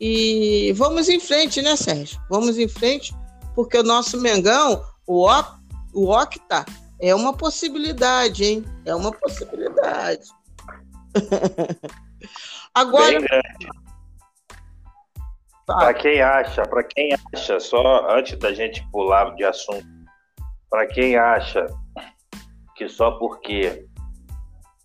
[0.00, 2.20] E vamos em frente, né, Sérgio?
[2.30, 3.12] Vamos em frente,
[3.56, 5.26] porque o nosso Mengão o,
[5.92, 6.64] o Octa
[7.00, 8.64] é uma possibilidade, hein?
[8.84, 10.28] É uma possibilidade.
[12.74, 13.20] Agora.
[15.66, 19.86] Para quem acha, para quem acha, só antes da gente pular de assunto,
[20.68, 21.66] para quem acha
[22.76, 23.86] que só porque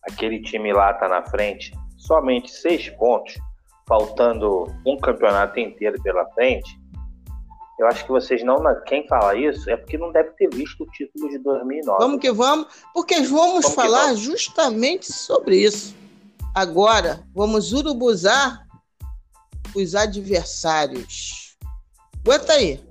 [0.03, 3.37] aquele time lá tá na frente, somente seis pontos,
[3.87, 6.79] faltando um campeonato inteiro pela frente,
[7.79, 8.57] Eu acho que vocês não.
[8.85, 11.99] Quem fala isso é porque não deve ter visto o título de 2009.
[11.99, 14.19] Vamos que vamos, porque vamos, vamos falar vamos.
[14.19, 15.95] justamente sobre isso.
[16.55, 18.65] Agora, vamos urubuzar
[19.75, 21.55] os adversários.
[22.25, 22.86] Aguenta aí.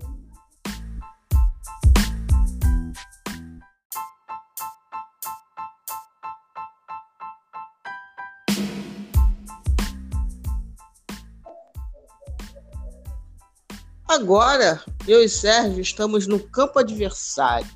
[14.17, 17.69] Agora, eu e Sérgio estamos no campo adversário.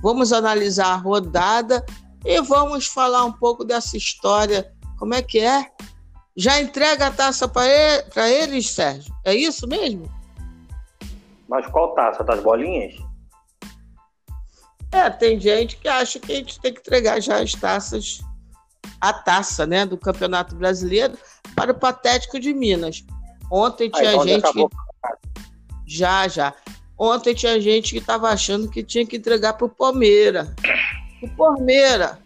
[0.00, 1.84] Vamos analisar a rodada
[2.24, 4.72] e vamos falar um pouco dessa história.
[4.96, 5.72] Como é que é?
[6.36, 9.12] Já entrega a taça para ele, eles, Sérgio?
[9.24, 10.08] É isso mesmo?
[11.48, 12.22] Mas qual taça?
[12.22, 12.94] Das bolinhas?
[14.92, 18.20] É, tem gente que acha que a gente tem que entregar já as taças,
[19.00, 21.18] a taça, né, do Campeonato Brasileiro
[21.56, 23.04] para o Patético de Minas.
[23.50, 24.44] Ontem tinha Aí, então gente.
[24.44, 24.70] Acabou.
[25.86, 26.54] Já, já.
[26.98, 30.48] Ontem tinha gente que estava achando que tinha que entregar para o Palmeiras.
[31.22, 32.16] O Palmeiras,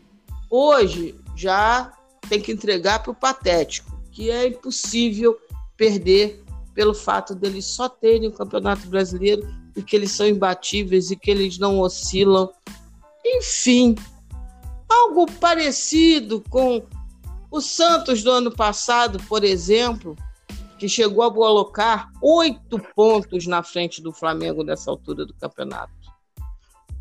[0.51, 1.93] hoje, já
[2.29, 5.37] tem que entregar para o Patético, que é impossível
[5.77, 6.43] perder
[6.75, 11.31] pelo fato deles só terem o Campeonato Brasileiro e que eles são imbatíveis e que
[11.31, 12.51] eles não oscilam.
[13.25, 13.95] Enfim,
[14.89, 16.85] algo parecido com
[17.51, 20.17] o Santos do ano passado, por exemplo,
[20.79, 25.93] que chegou a colocar oito pontos na frente do Flamengo nessa altura do campeonato.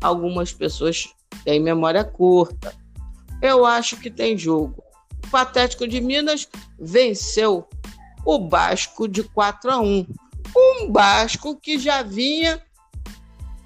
[0.00, 1.08] Algumas pessoas
[1.44, 2.74] têm memória curta.
[3.42, 4.82] Eu acho que tem jogo.
[5.26, 6.48] O Patético de Minas
[6.78, 7.66] venceu
[8.24, 10.06] o Basco de 4 a 1.
[10.56, 12.62] Um Basco que já vinha,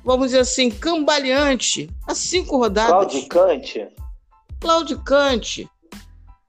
[0.04, 2.90] vamos dizer assim, cambaleante há cinco rodadas.
[2.90, 3.88] Claudicante.
[4.60, 5.70] Claudicante.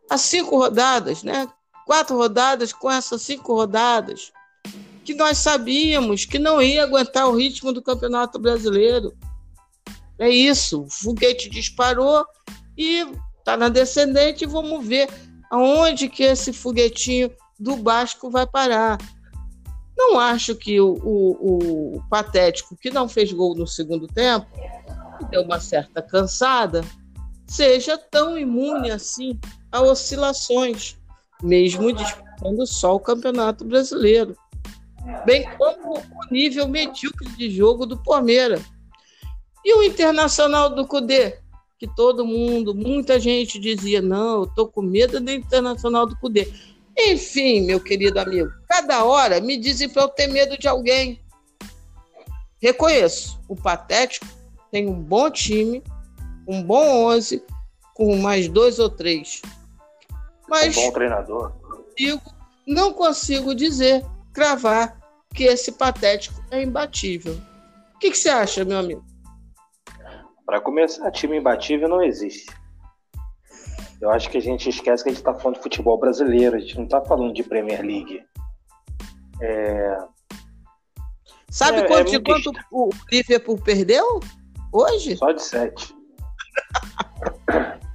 [0.10, 1.48] Há cinco rodadas, né?
[1.92, 4.32] Quatro rodadas com essas cinco rodadas,
[5.04, 9.14] que nós sabíamos que não ia aguentar o ritmo do Campeonato Brasileiro.
[10.18, 12.26] É isso, o foguete disparou
[12.78, 13.06] e
[13.38, 14.46] está na descendente.
[14.46, 15.10] Vamos ver
[15.50, 17.30] aonde que esse foguetinho
[17.60, 18.98] do Basco vai parar.
[19.98, 24.48] Não acho que o, o, o Patético, que não fez gol no segundo tempo,
[25.20, 26.86] que deu uma certa cansada,
[27.46, 29.38] seja tão imune assim
[29.70, 31.01] a oscilações
[31.42, 34.36] mesmo disputando só o Campeonato Brasileiro.
[35.26, 38.62] Bem como o nível medíocre de jogo do Palmeiras.
[39.64, 41.40] E o Internacional do Cudê,
[41.80, 46.52] que todo mundo, muita gente dizia: não, tô com medo do Internacional do Cudê.
[46.98, 51.20] Enfim, meu querido amigo, cada hora me dizem para eu ter medo de alguém.
[52.62, 54.26] Reconheço, o Patético
[54.72, 55.82] tem um bom time,
[56.48, 57.44] um bom 11,
[57.96, 59.42] com mais dois ou três
[60.52, 61.52] mas um bom treinador.
[61.62, 62.22] Consigo,
[62.68, 65.00] não consigo dizer, cravar
[65.34, 67.40] que esse patético é imbatível.
[67.96, 69.02] O que, que você acha, meu amigo?
[70.46, 72.54] Para começar, time imbatível não existe.
[74.02, 76.60] Eu acho que a gente esquece que a gente está falando de futebol brasileiro, a
[76.60, 78.22] gente não está falando de Premier League.
[79.42, 79.98] É...
[81.50, 84.20] Sabe é, quanto, é quanto o Liverpool perdeu
[84.74, 85.16] hoje?
[85.16, 85.96] Só de sete.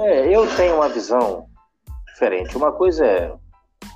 [0.00, 1.48] É, eu tenho uma visão
[2.06, 2.56] diferente.
[2.56, 3.36] Uma coisa é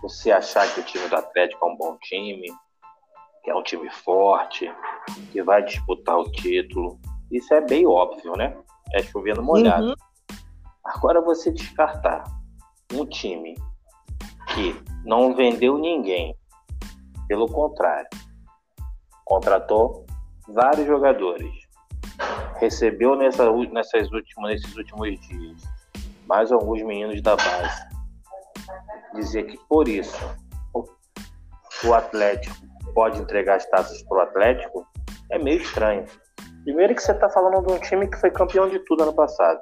[0.01, 2.53] você achar que o time do Atlético é um bom time,
[3.45, 4.73] que é um time forte,
[5.31, 6.99] que vai disputar o título.
[7.31, 8.57] Isso é bem óbvio, né?
[8.93, 9.91] É chovendo molhado.
[9.91, 9.95] Uhum.
[10.85, 12.25] Agora você descartar
[12.93, 13.55] um time
[14.55, 14.75] que
[15.05, 16.37] não vendeu ninguém,
[17.29, 18.11] pelo contrário,
[19.25, 20.05] contratou
[20.49, 21.53] vários jogadores,
[22.59, 25.72] recebeu nessa, nessas últimas, nesses últimos dias
[26.33, 27.87] mais alguns meninos da base.
[29.15, 30.19] Dizia que por isso
[31.85, 32.57] o Atlético
[32.95, 34.87] pode entregar as taças para o Atlético
[35.31, 36.07] é meio estranho.
[36.65, 39.61] Primeiro que você está falando de um time que foi campeão de tudo ano passado.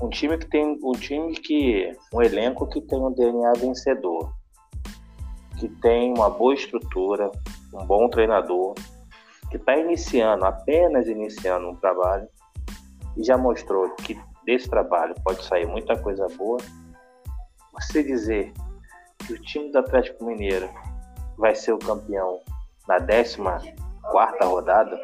[0.00, 4.32] Um time que tem um time que um elenco que tem um DNA vencedor,
[5.58, 7.28] que tem uma boa estrutura,
[7.74, 8.74] um bom treinador,
[9.50, 12.28] que está iniciando, apenas iniciando um trabalho
[13.16, 14.16] e já mostrou que
[14.46, 16.58] desse trabalho pode sair muita coisa boa.
[17.74, 18.52] Você dizer
[19.18, 20.70] que o time do Atlético Mineiro
[21.36, 22.40] vai ser o campeão
[22.88, 23.42] na 14
[24.44, 24.98] rodada,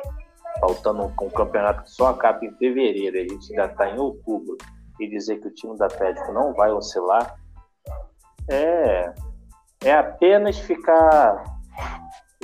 [0.60, 4.56] faltando com um campeonato que só acaba em fevereiro, a gente ainda está em outubro,
[5.00, 7.34] e dizer que o time do Atlético não vai oscilar,
[8.48, 9.12] é,
[9.84, 11.42] é apenas ficar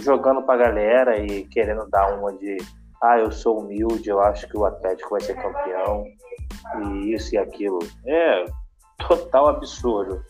[0.01, 2.57] jogando para a galera e querendo dar uma de
[3.03, 6.05] ah, eu sou humilde, eu acho que o Atlético vai ser campeão
[6.83, 7.79] e isso e aquilo.
[8.07, 8.45] É
[9.07, 10.23] total absurdo.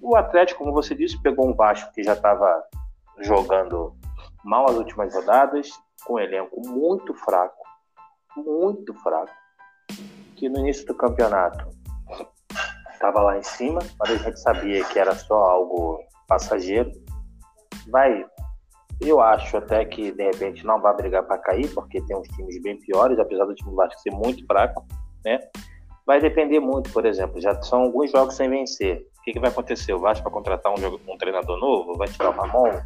[0.00, 2.62] O Atlético, como você disse, pegou um Vasco que já estava
[3.20, 3.94] jogando
[4.44, 5.70] mal as últimas rodadas,
[6.04, 7.62] com um elenco muito fraco,
[8.36, 9.32] muito fraco,
[10.36, 11.68] que no início do campeonato
[12.92, 16.90] estava lá em cima, mas a gente sabia que era só algo passageiro.
[17.88, 18.24] Vai,
[19.00, 22.60] eu acho até que de repente não vai brigar para cair, porque tem uns times
[22.62, 24.86] bem piores, apesar do time do Vasco ser muito fraco,
[25.24, 25.40] né?
[26.06, 29.06] Vai depender muito, por exemplo, já são alguns jogos sem vencer.
[29.18, 29.92] O que, que vai acontecer?
[29.92, 31.96] O Vasco vai contratar um, um treinador novo?
[31.96, 32.80] Vai tirar o Ramon?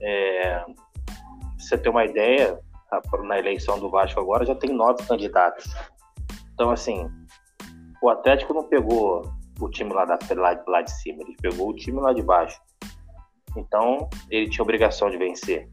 [0.00, 0.64] É,
[1.56, 2.58] você ter uma ideia,
[3.24, 5.72] na eleição do Vasco agora já tem nove candidatos.
[6.52, 7.08] Então, assim,
[8.02, 9.22] o Atlético não pegou
[9.60, 12.60] o time lá, da, lá, lá de cima, ele pegou o time lá de baixo.
[13.56, 15.68] Então, ele tinha obrigação de vencer.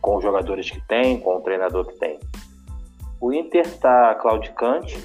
[0.00, 2.18] Com os jogadores que tem, com o treinador que tem.
[3.22, 4.98] O Inter está claudicante,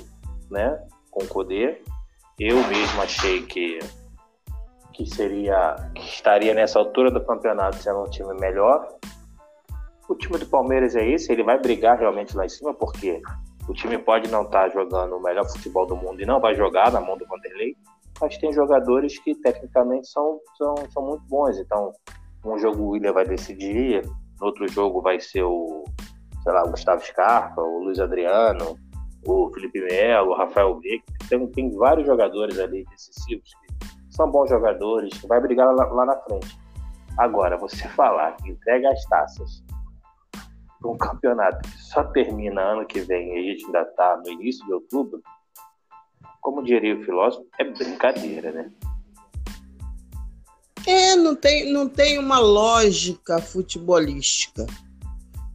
[0.50, 0.84] né?
[1.12, 1.84] Com o poder.
[2.40, 3.78] Eu mesmo achei que,
[4.92, 5.76] que seria.
[5.94, 8.88] que estaria nessa altura do campeonato sendo um time melhor.
[10.10, 13.22] O time do Palmeiras é esse, ele vai brigar realmente lá em cima, porque
[13.70, 16.56] o time pode não estar tá jogando o melhor futebol do mundo e não vai
[16.56, 17.76] jogar na mão do Vanderlei,
[18.20, 21.60] mas tem jogadores que tecnicamente são, são, são muito bons.
[21.60, 21.94] Então,
[22.44, 24.02] um jogo o William vai decidir,
[24.40, 25.77] no outro jogo vai ser o,
[26.48, 28.80] sei lá, o Gustavo Scarpa, o Luiz Adriano,
[29.26, 31.04] o Felipe Melo, o Rafael Vick.
[31.28, 36.06] Tem, tem vários jogadores ali decisivos que são bons jogadores, que vai brigar lá, lá
[36.06, 36.58] na frente.
[37.18, 39.62] Agora, você falar que entrega as taças
[40.80, 44.32] para um campeonato que só termina ano que vem e a gente ainda está no
[44.32, 45.22] início de outubro,
[46.40, 48.72] como diria o filósofo, é brincadeira, né?
[50.88, 54.66] É, não tem, não tem uma lógica futebolística.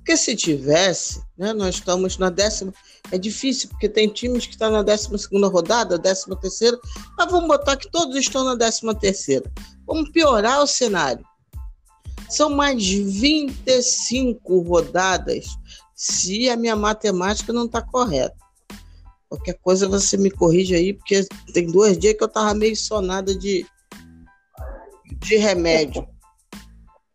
[0.03, 2.75] Porque se tivesse, né, nós estamos na décima.
[3.13, 6.77] É difícil, porque tem times que estão na décima segunda rodada, décima terceira,
[7.17, 9.49] mas vamos botar que todos estão na décima terceira.
[9.87, 11.25] Vamos piorar o cenário.
[12.29, 15.47] São mais 25 rodadas,
[15.95, 18.37] se a minha matemática não está correta.
[19.29, 21.25] Qualquer coisa você me corrige aí, porque
[21.55, 23.65] tem dois dias que eu estava meio sonada de,
[25.21, 26.09] de remédio.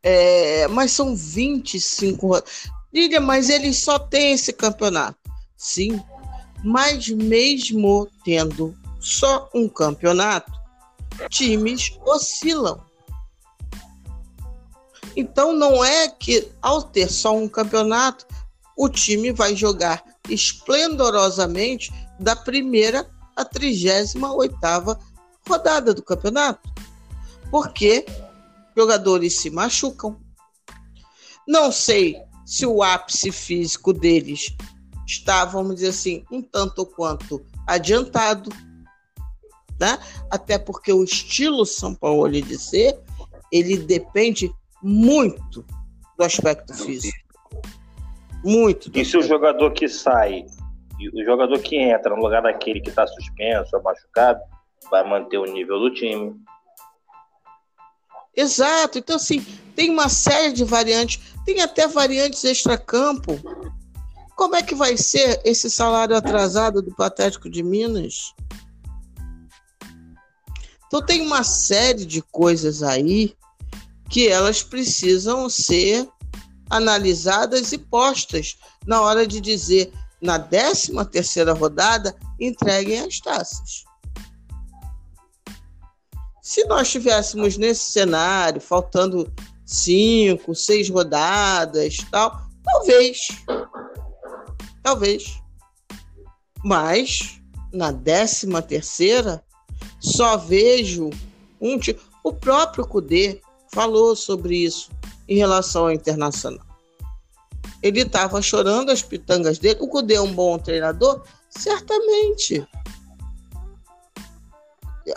[0.01, 2.76] É, mas são 25 rodadas.
[2.97, 5.19] Lídia, mas ele só tem esse campeonato.
[5.55, 6.01] Sim,
[6.63, 10.51] mas mesmo tendo só um campeonato,
[11.29, 12.83] times oscilam.
[15.15, 18.25] Então não é que ao ter só um campeonato,
[18.75, 24.57] o time vai jogar esplendorosamente da primeira à 38
[25.47, 26.67] rodada do campeonato.
[27.51, 28.07] Porque
[28.75, 30.19] jogadores se machucam.
[31.47, 34.55] Não sei se o ápice físico deles
[35.05, 38.49] está, vamos dizer assim, um tanto quanto adiantado,
[39.77, 39.99] né?
[40.31, 42.97] Até porque o estilo São Paulo de ser,
[43.51, 44.49] ele depende
[44.81, 45.65] muito
[46.17, 47.17] do aspecto físico.
[48.45, 48.89] Muito.
[48.97, 50.45] E se o jogador que sai,
[51.13, 54.39] o jogador que entra no lugar daquele que está suspenso ou machucado,
[54.89, 56.33] vai manter o nível do time.
[58.33, 58.99] Exato.
[58.99, 59.45] Então, assim,
[59.75, 63.39] tem uma série de variantes, tem até variantes extra-campo.
[64.35, 68.33] Como é que vai ser esse salário atrasado do Patético de Minas?
[70.85, 73.33] Então, tem uma série de coisas aí
[74.09, 76.05] que elas precisam ser
[76.69, 79.89] analisadas e postas na hora de dizer
[80.21, 83.85] na 13 terceira rodada entreguem as taças.
[86.41, 89.33] Se nós estivéssemos nesse cenário, faltando
[89.67, 93.19] cinco, seis rodadas, tal, talvez,
[94.81, 95.41] talvez,
[96.63, 97.41] mas
[97.73, 99.43] na 13 terceira
[99.99, 101.09] só vejo
[101.59, 101.77] um
[102.23, 103.41] o próprio Cudê
[103.73, 104.89] falou sobre isso
[105.27, 106.65] em relação ao internacional.
[107.83, 109.79] Ele estava chorando as pitangas dele.
[109.81, 111.23] O Cudê é um bom treinador?
[111.49, 112.67] Certamente.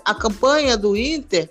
[0.05, 1.51] A campanha do Inter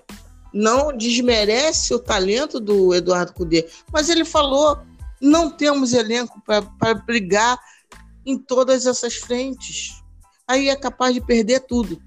[0.53, 4.79] não desmerece o talento do Eduardo Cudê, mas ele falou:
[5.21, 7.59] não temos elenco para brigar
[8.25, 10.01] em todas essas frentes.
[10.47, 12.01] Aí é capaz de perder tudo.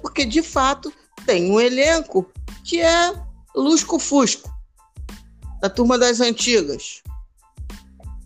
[0.00, 0.92] Porque, de fato,
[1.26, 2.30] tem um elenco
[2.64, 3.14] que é
[3.54, 4.50] lusco-fusco,
[5.60, 7.02] da turma das antigas.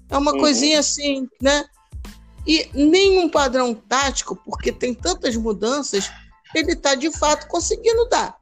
[0.09, 0.39] É uma uhum.
[0.39, 1.65] coisinha assim, né?
[2.47, 6.11] E nenhum padrão tático, porque tem tantas mudanças,
[6.59, 8.37] ele está de fato conseguindo dar.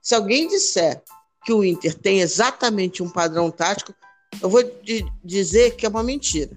[0.00, 1.02] Se alguém disser
[1.44, 3.94] que o Inter tem exatamente um padrão tático,
[4.40, 4.62] eu vou
[5.24, 6.56] dizer que é uma mentira.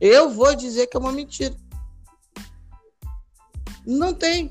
[0.00, 1.54] Eu vou dizer que é uma mentira.
[3.86, 4.48] Não tem.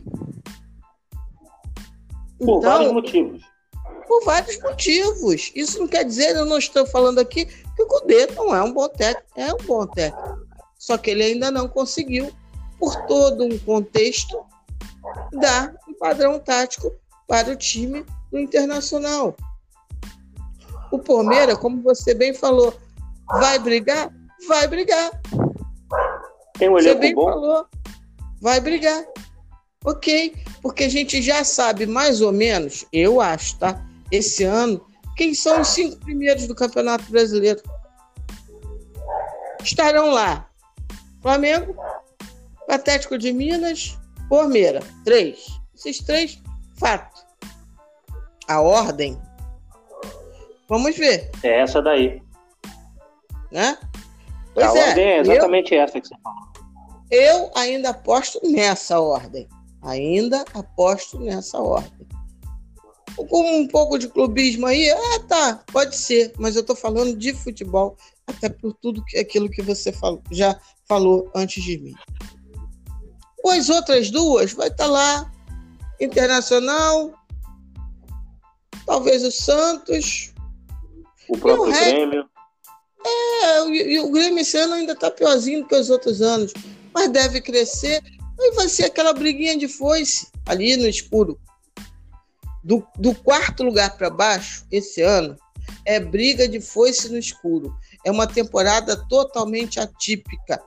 [2.38, 3.44] Por então, vários motivos.
[4.08, 5.52] por vários motivos.
[5.56, 8.74] Isso não quer dizer, eu não estou falando aqui que o Cudê não é um
[8.74, 10.48] bom técnico, é um bom técnico.
[10.78, 12.32] Só que ele ainda não conseguiu,
[12.80, 14.44] por todo um contexto,
[15.34, 16.91] dar um padrão tático
[17.28, 19.36] para o time do Internacional.
[20.91, 22.74] O Palmeiras, como você bem falou,
[23.28, 24.12] vai brigar?
[24.47, 25.12] Vai brigar.
[26.57, 27.30] Tem um você bem bom.
[27.30, 27.66] falou,
[28.41, 29.05] vai brigar.
[29.86, 33.84] Ok, porque a gente já sabe mais ou menos, eu acho, tá?
[34.12, 34.86] Esse ano,
[35.16, 37.62] quem são os cinco primeiros do Campeonato Brasileiro.
[39.64, 40.49] Estarão lá
[41.22, 41.76] Flamengo,
[42.68, 43.97] Patético de Minas,
[44.32, 44.86] Palmeiras.
[45.04, 45.60] Três.
[45.76, 46.42] Esses três,
[46.80, 47.28] fato.
[48.48, 49.22] A ordem,
[50.70, 51.30] vamos ver.
[51.44, 52.22] É essa daí.
[53.52, 53.78] Né?
[54.54, 56.40] Pois a é, ordem é exatamente eu, essa que você falou.
[57.12, 59.50] Eu ainda aposto nessa ordem.
[59.82, 62.08] Ainda aposto nessa ordem.
[63.18, 67.34] Com um pouco de clubismo aí, ah, tá, pode ser, mas eu tô falando de
[67.34, 70.58] futebol, até por tudo que, aquilo que você falou, já
[70.88, 71.94] falou antes de mim.
[73.46, 75.32] As outras duas vai estar tá lá,
[76.02, 77.14] Internacional,
[78.88, 80.34] talvez o Santos.
[81.30, 82.30] O próprio o Grêmio.
[83.06, 86.54] É, e, o Grêmio esse ano ainda está piorzinho que os outros anos,
[86.92, 88.02] mas deve crescer.
[88.39, 91.39] Aí vai ser aquela briguinha de foice ali no escuro.
[92.64, 95.38] Do, do quarto lugar para baixo, esse ano,
[95.86, 97.76] é briga de foice no escuro.
[98.04, 100.62] É uma temporada totalmente atípica.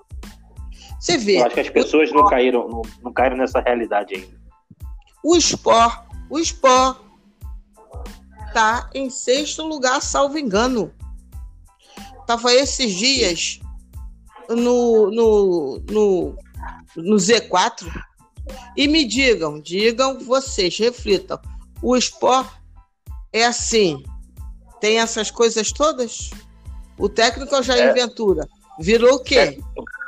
[1.05, 1.39] Você vê.
[1.39, 4.41] Eu acho que as pessoas não caíram, não, não caíram nessa realidade ainda.
[5.23, 6.99] O Sport, o Sport
[8.55, 10.91] tá em sexto lugar, salvo engano.
[12.27, 13.61] Tava esses dias
[14.49, 16.39] no, no, no
[16.97, 17.87] no Z4
[18.75, 21.39] e me digam, digam vocês, reflitam.
[21.83, 22.49] O Sport
[23.31, 24.03] é assim,
[24.81, 26.31] tem essas coisas todas?
[26.97, 27.93] O técnico é o Jair é.
[27.93, 28.49] Ventura.
[28.81, 29.61] Virou o quê?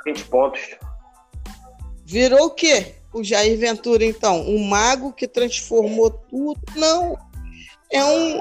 [0.06, 0.85] 20 pontos.
[2.06, 2.94] Virou o quê?
[3.12, 4.48] O Jair Ventura, então?
[4.48, 6.60] Um mago que transformou tudo?
[6.76, 7.18] Não.
[7.90, 8.40] É um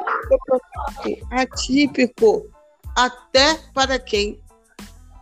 [1.32, 2.48] atípico
[2.96, 4.40] até para quem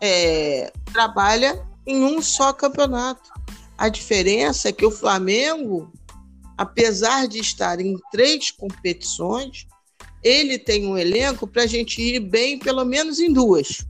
[0.01, 3.31] é, trabalha em um só campeonato.
[3.77, 5.89] A diferença é que o Flamengo,
[6.57, 9.65] apesar de estar em três competições,
[10.21, 13.85] ele tem um elenco para a gente ir bem pelo menos em duas.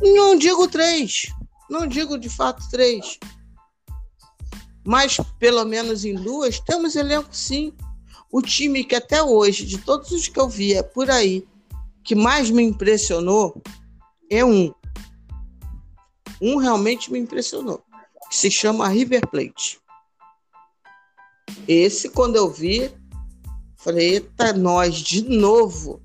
[0.00, 1.32] Não digo três,
[1.68, 3.18] não digo de fato três,
[4.84, 7.72] mas pelo menos em duas temos elenco sim.
[8.30, 11.46] O time que até hoje, de todos os que eu via por aí,
[12.02, 13.60] que mais me impressionou
[14.30, 14.72] é um,
[16.40, 17.82] um realmente me impressionou,
[18.30, 19.78] que se chama River Plate.
[21.68, 22.90] Esse, quando eu vi,
[23.76, 26.00] falei, eita, nós de novo.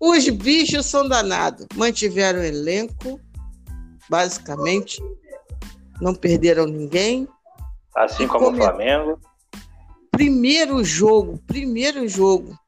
[0.00, 1.66] Os bichos são danados.
[1.76, 3.20] Mantiveram o elenco,
[4.08, 5.00] basicamente.
[6.02, 7.28] Não perderam ninguém.
[7.94, 8.58] Assim como come...
[8.58, 9.20] o Flamengo.
[10.10, 12.58] Primeiro jogo, primeiro jogo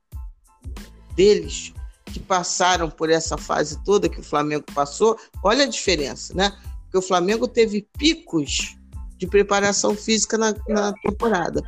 [1.17, 1.75] deles
[2.07, 6.57] que passaram por essa fase toda que o Flamengo passou, olha a diferença, né?
[6.85, 8.77] Porque o Flamengo teve picos
[9.19, 11.61] de preparação física na, na temporada,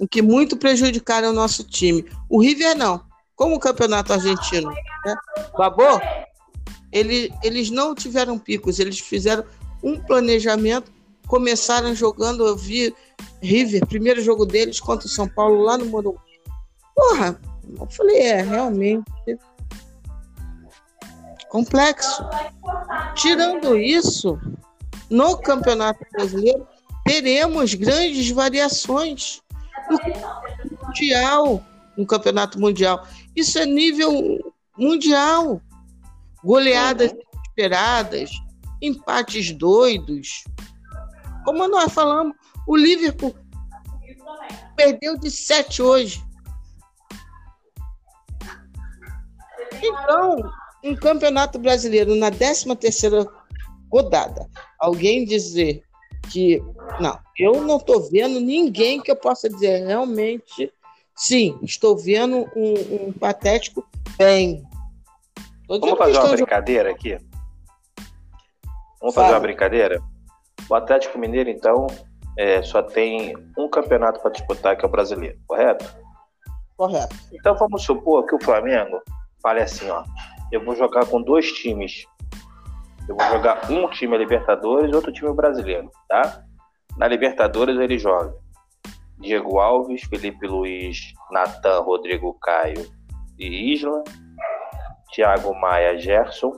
[0.00, 2.04] o que muito prejudicaram o nosso time.
[2.28, 3.00] O River não,
[3.36, 5.16] como o campeonato argentino, né?
[5.56, 6.00] Babou,
[6.90, 9.44] ele, eles não tiveram picos, eles fizeram
[9.82, 10.92] um planejamento,
[11.26, 12.94] começaram jogando, eu vi
[13.42, 16.18] River, primeiro jogo deles contra o São Paulo lá no Morumbi.
[16.94, 17.40] Porra,
[17.78, 19.04] eu falei, é, realmente
[21.48, 22.24] complexo.
[23.14, 24.38] Tirando isso,
[25.10, 26.66] no Campeonato Brasileiro,
[27.04, 29.42] teremos grandes variações
[29.90, 31.64] no mundial,
[31.96, 33.06] no Campeonato Mundial.
[33.34, 34.38] Isso é nível
[34.76, 35.60] mundial.
[36.44, 37.12] Goleadas
[37.48, 38.30] esperadas,
[38.80, 40.44] empates doidos.
[41.44, 43.34] Como nós falamos, o Liverpool
[44.76, 46.22] perdeu de 7 hoje.
[49.82, 50.50] Então,
[50.84, 53.26] um campeonato brasileiro na 13 terceira
[53.90, 54.48] rodada,
[54.78, 55.82] alguém dizer
[56.30, 56.62] que
[57.00, 60.72] não, eu não estou vendo ninguém que eu possa dizer realmente
[61.16, 63.84] sim, estou vendo um, um patético
[64.16, 64.62] bem.
[65.66, 67.18] Vamos fazer uma brincadeira aqui?
[69.00, 69.26] Vamos Fala.
[69.26, 70.00] fazer uma brincadeira?
[70.68, 71.86] O Atlético Mineiro, então,
[72.36, 75.84] é, só tem um campeonato para disputar, que é o brasileiro, correto?
[76.76, 77.16] Correto.
[77.32, 79.00] Então vamos supor que o Flamengo
[79.42, 80.04] fale assim, ó
[80.50, 82.06] eu vou jogar com dois times.
[83.08, 86.42] Eu vou jogar um time Libertadores e outro time brasileiro, tá?
[86.96, 88.34] Na Libertadores ele joga
[89.18, 92.86] Diego Alves, Felipe Luiz, Natan, Rodrigo Caio
[93.38, 94.02] e Isla,
[95.12, 96.52] Thiago Maia, Gerson,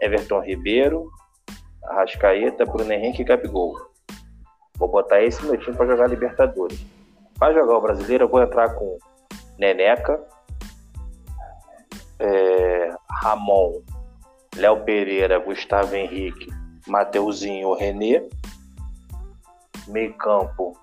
[0.00, 1.10] Everton Ribeiro,
[1.84, 3.74] Arrascaeta, Bruno Henrique e Gabigol.
[4.76, 6.84] Vou botar esse meu time para jogar Libertadores.
[7.38, 8.98] Para jogar o brasileiro, eu vou entrar com
[9.58, 10.20] Neneca,
[12.18, 13.80] é, Ramon,
[14.56, 16.48] Léo Pereira, Gustavo Henrique,
[16.86, 18.28] Mateuzinho, Renê.
[19.86, 20.76] Meio campo,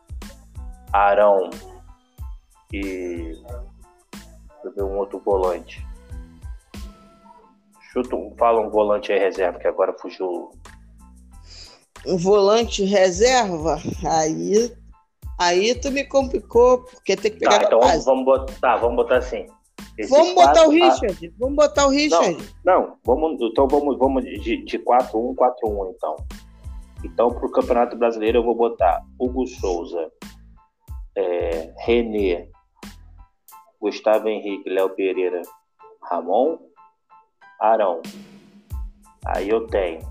[0.91, 1.49] Arão
[2.74, 3.38] e
[4.78, 5.86] um outro volante.
[7.95, 10.51] Chuta, fala um volante aí reserva que agora fugiu.
[12.05, 13.77] Um volante reserva?
[14.05, 14.69] Aí,
[15.39, 18.97] aí tu me complicou porque tem que pegar tá, então vamos, vamos botar, tá, vamos
[18.97, 19.45] botar assim.
[20.09, 21.33] vamos botar o Richard.
[21.39, 22.53] Vamos botar o Richard.
[22.65, 26.15] Não, não vamos, então vamos, vamos de, de 4-1, 4-1 então.
[27.01, 30.11] Então, para o Campeonato Brasileiro, eu vou botar Hugo Souza,
[31.15, 32.49] é, Renê,
[33.79, 35.41] Gustavo Henrique, Léo Pereira,
[36.01, 36.57] Ramon,
[37.72, 38.01] Arão.
[39.26, 40.01] Aí eu tenho.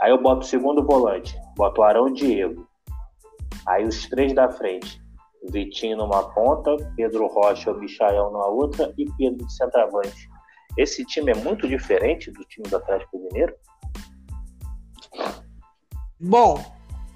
[0.00, 2.66] Aí eu boto o segundo volante, boto Arão Diego.
[3.66, 5.00] Aí os três da frente.
[5.50, 10.28] Vitinho numa ponta, Pedro Rocha ou Michael na outra e Pedro de centroavante.
[10.76, 13.54] Esse time é muito diferente do time do Atlético Mineiro?
[16.20, 16.62] Bom,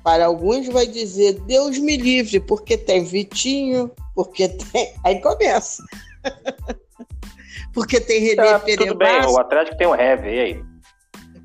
[0.03, 4.95] para alguns vai dizer Deus me livre, porque tem Vitinho, porque tem.
[5.05, 5.83] Aí começa.
[7.75, 10.65] porque tem René tá, Tudo bem, o Atlético tem o Heavy, e aí?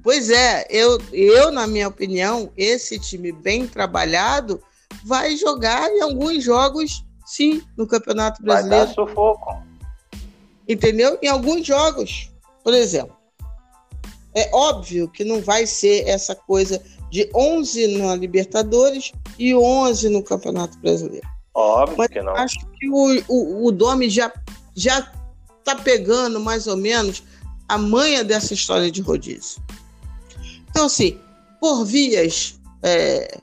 [0.03, 4.61] Pois é, eu, eu, na minha opinião, esse time bem trabalhado
[5.03, 8.85] vai jogar em alguns jogos, sim, no Campeonato Brasileiro.
[8.85, 9.61] Vai dar sufoco.
[10.67, 11.17] Entendeu?
[11.21, 12.31] Em alguns jogos,
[12.63, 13.17] por exemplo.
[14.35, 20.23] É óbvio que não vai ser essa coisa de 11 na Libertadores e 11 no
[20.23, 21.27] Campeonato Brasileiro.
[21.53, 22.35] Óbvio Mas que não.
[22.35, 24.31] Acho que o, o, o Domi já,
[24.75, 25.11] já
[25.75, 27.23] tá pegando mais ou menos
[27.67, 29.61] a manha dessa história de rodízio.
[30.69, 31.19] Então, assim,
[31.59, 33.39] por vias é,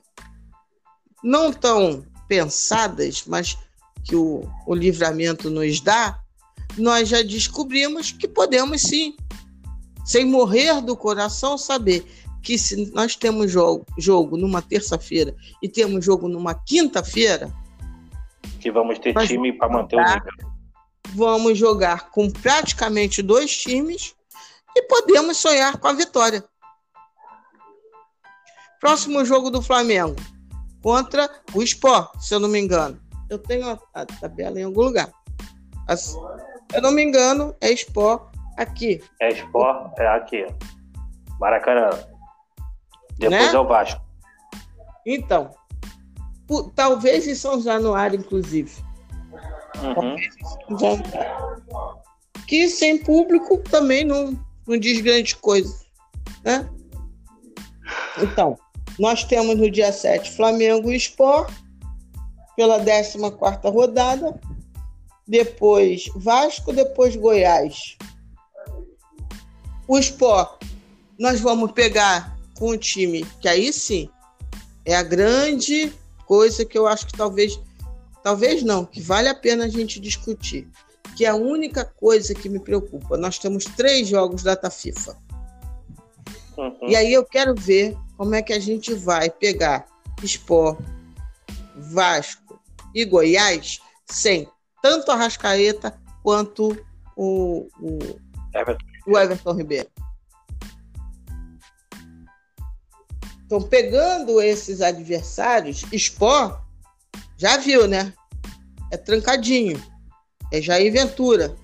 [1.23, 3.57] não tão pensadas, mas
[4.05, 6.21] que o, o livramento nos dá,
[6.77, 9.17] nós já descobrimos que podemos sim,
[10.05, 12.05] sem morrer do coração, saber
[12.43, 17.53] que se nós temos jogo, jogo numa terça-feira e temos jogo numa quinta-feira.
[18.61, 20.56] Que vamos ter time para manter o nível.
[21.15, 24.15] Vamos jogar com praticamente dois times
[24.75, 26.45] e podemos sonhar com a vitória.
[28.81, 30.17] Próximo jogo do Flamengo
[30.83, 33.01] contra o Sport, se eu não me engano.
[33.29, 35.11] Eu tenho a, tabela em algum lugar.
[35.97, 36.17] se
[36.75, 39.03] eu não me engano, é Sport aqui.
[39.21, 40.47] É Sport, é aqui.
[41.41, 41.91] Maracanã.
[43.19, 43.55] Depois né?
[43.55, 44.01] é o Vasco.
[45.07, 45.51] Então,
[46.75, 48.86] talvez em São Januário, inclusive.
[49.83, 50.17] Uhum.
[52.47, 55.75] Que sem público também não, não diz grande coisa.
[56.45, 56.69] Né?
[58.19, 58.59] Então,
[58.99, 61.53] nós temos no dia 7 Flamengo e Sport,
[62.57, 63.19] pela 14
[63.65, 64.41] rodada.
[65.29, 67.97] Depois Vasco, depois Goiás.
[69.89, 70.63] O Sport,
[71.19, 74.09] nós vamos pegar com o time, que aí sim
[74.85, 75.93] é a grande
[76.27, 77.61] coisa que eu acho que talvez,
[78.27, 80.69] talvez não, que vale a pena a gente discutir.
[81.17, 83.17] Que é a única coisa que me preocupa.
[83.17, 85.17] Nós temos três jogos data FIFA.
[86.59, 86.89] Uhum.
[86.89, 89.87] E aí eu quero ver como é que a gente vai pegar
[90.25, 90.81] Sport,
[91.77, 92.61] Vasco
[92.93, 94.49] e Goiás sem
[94.83, 96.77] tanto a Rascaeta quanto
[97.17, 97.99] o, o,
[98.53, 98.87] Everton.
[99.07, 99.89] o Everton Ribeiro.
[103.45, 106.66] Então, pegando esses adversários, Sport,
[107.37, 108.13] já viu, né?
[108.91, 109.83] É trancadinho.
[110.53, 111.57] É Jair Ventura,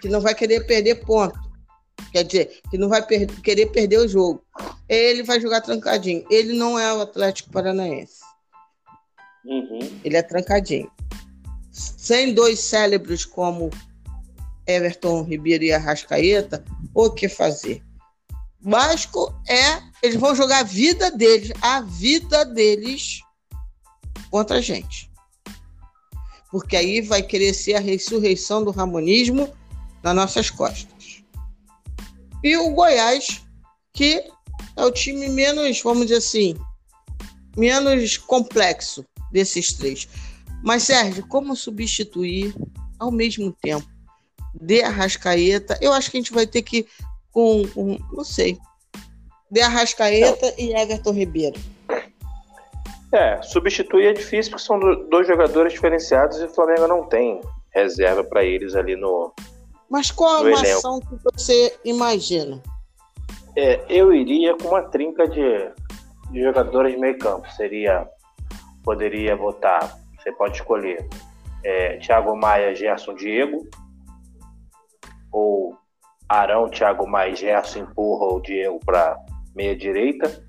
[0.00, 1.38] que não vai querer perder ponto.
[2.12, 4.42] Quer dizer, que não vai per querer perder o jogo.
[4.88, 6.24] Ele vai jogar trancadinho.
[6.30, 8.20] Ele não é o Atlético Paranaense.
[9.44, 10.00] Uhum.
[10.04, 10.90] Ele é trancadinho.
[11.70, 13.70] Sem dois cérebros como
[14.66, 17.82] Everton Ribeiro e Arrascaeta, o que fazer?
[18.60, 19.82] Vasco é.
[20.02, 23.20] Eles vão jogar a vida deles, a vida deles
[24.30, 25.10] contra a gente.
[26.50, 29.52] Porque aí vai ser a ressurreição do ramonismo
[30.02, 31.22] nas nossas costas.
[32.42, 33.42] E o Goiás,
[33.92, 34.24] que
[34.76, 36.56] é o time menos, vamos dizer assim,
[37.56, 40.08] menos complexo desses três.
[40.62, 42.54] Mas, Sérgio, como substituir
[42.98, 43.88] ao mesmo tempo
[44.54, 45.78] de Arrascaeta?
[45.80, 46.86] Eu acho que a gente vai ter que
[47.30, 48.58] com, com não sei,
[49.50, 50.58] de Arrascaeta não.
[50.58, 51.60] e Everton Ribeiro.
[53.12, 54.78] É, substituir é difícil porque são
[55.08, 57.40] dois jogadores diferenciados e o Flamengo não tem
[57.70, 59.32] reserva para eles ali no.
[59.88, 62.62] Mas qual a armação que você imagina?
[63.56, 65.70] É, eu iria com uma trinca de,
[66.30, 67.50] de jogadores de meio campo.
[67.52, 68.06] Seria.
[68.84, 69.98] Poderia botar.
[70.18, 71.08] Você pode escolher
[71.64, 73.66] é, Thiago Maia, Gerson Diego.
[75.32, 75.76] Ou
[76.28, 79.18] Arão, Thiago Maia, Gerson empurra o Diego para
[79.54, 80.46] meia direita.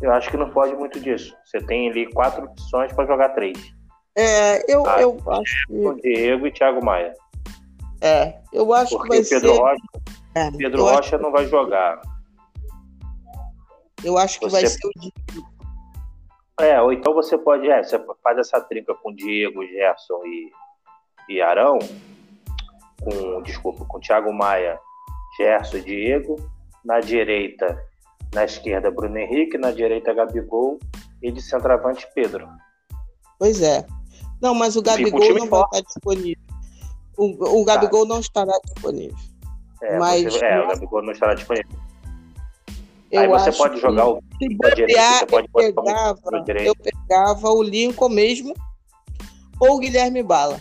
[0.00, 1.34] Eu acho que não pode muito disso.
[1.44, 3.74] Você tem ali quatro opções para jogar três.
[4.16, 6.02] É, eu, ah, eu acho que.
[6.02, 7.14] Diego e Thiago Maia.
[8.00, 9.60] É, eu acho Porque que vai Pedro ser.
[9.60, 9.82] Rocha,
[10.34, 11.18] é, Pedro Rocha acho...
[11.18, 12.00] não vai jogar.
[14.04, 14.60] Eu acho que você...
[14.60, 15.56] vai ser o Diego.
[16.60, 17.68] É, ou então você pode.
[17.68, 20.52] É, você faz essa trinca com Diego, Gerson e,
[21.28, 21.78] e Arão.
[23.02, 24.78] Com, desculpa, com Thiago Maia,
[25.36, 26.36] Gerson e Diego.
[26.84, 27.82] Na direita,
[28.36, 30.78] na esquerda, Bruno Henrique, na direita, Gabigol
[31.22, 32.46] e de centroavante, Pedro.
[33.38, 33.86] Pois é.
[34.42, 36.44] Não, mas o Gabigol não vai estar disponível.
[37.16, 38.12] O, o Gabigol tá.
[38.12, 39.16] não estará disponível.
[39.82, 41.78] É, mas, você, é, o Gabigol não estará disponível.
[43.16, 44.20] Aí você pode jogar o
[44.60, 46.20] da direita, você pode eu pegava,
[46.62, 48.52] eu pegava o Lincoln mesmo
[49.58, 50.60] ou o Guilherme Bala.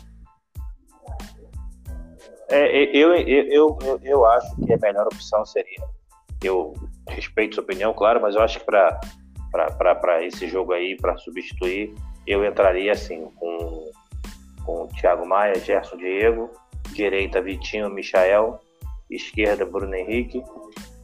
[2.47, 5.83] É, eu, eu, eu, eu, acho que a melhor opção seria
[6.45, 6.73] eu
[7.09, 11.93] respeito sua opinião, claro, mas eu acho que para esse jogo aí, para substituir,
[12.25, 13.91] eu entraria assim, com,
[14.65, 16.49] com o Thiago Maia, Gerson Diego,
[16.93, 18.59] direita Vitinho, Michael,
[19.09, 20.41] esquerda Bruno Henrique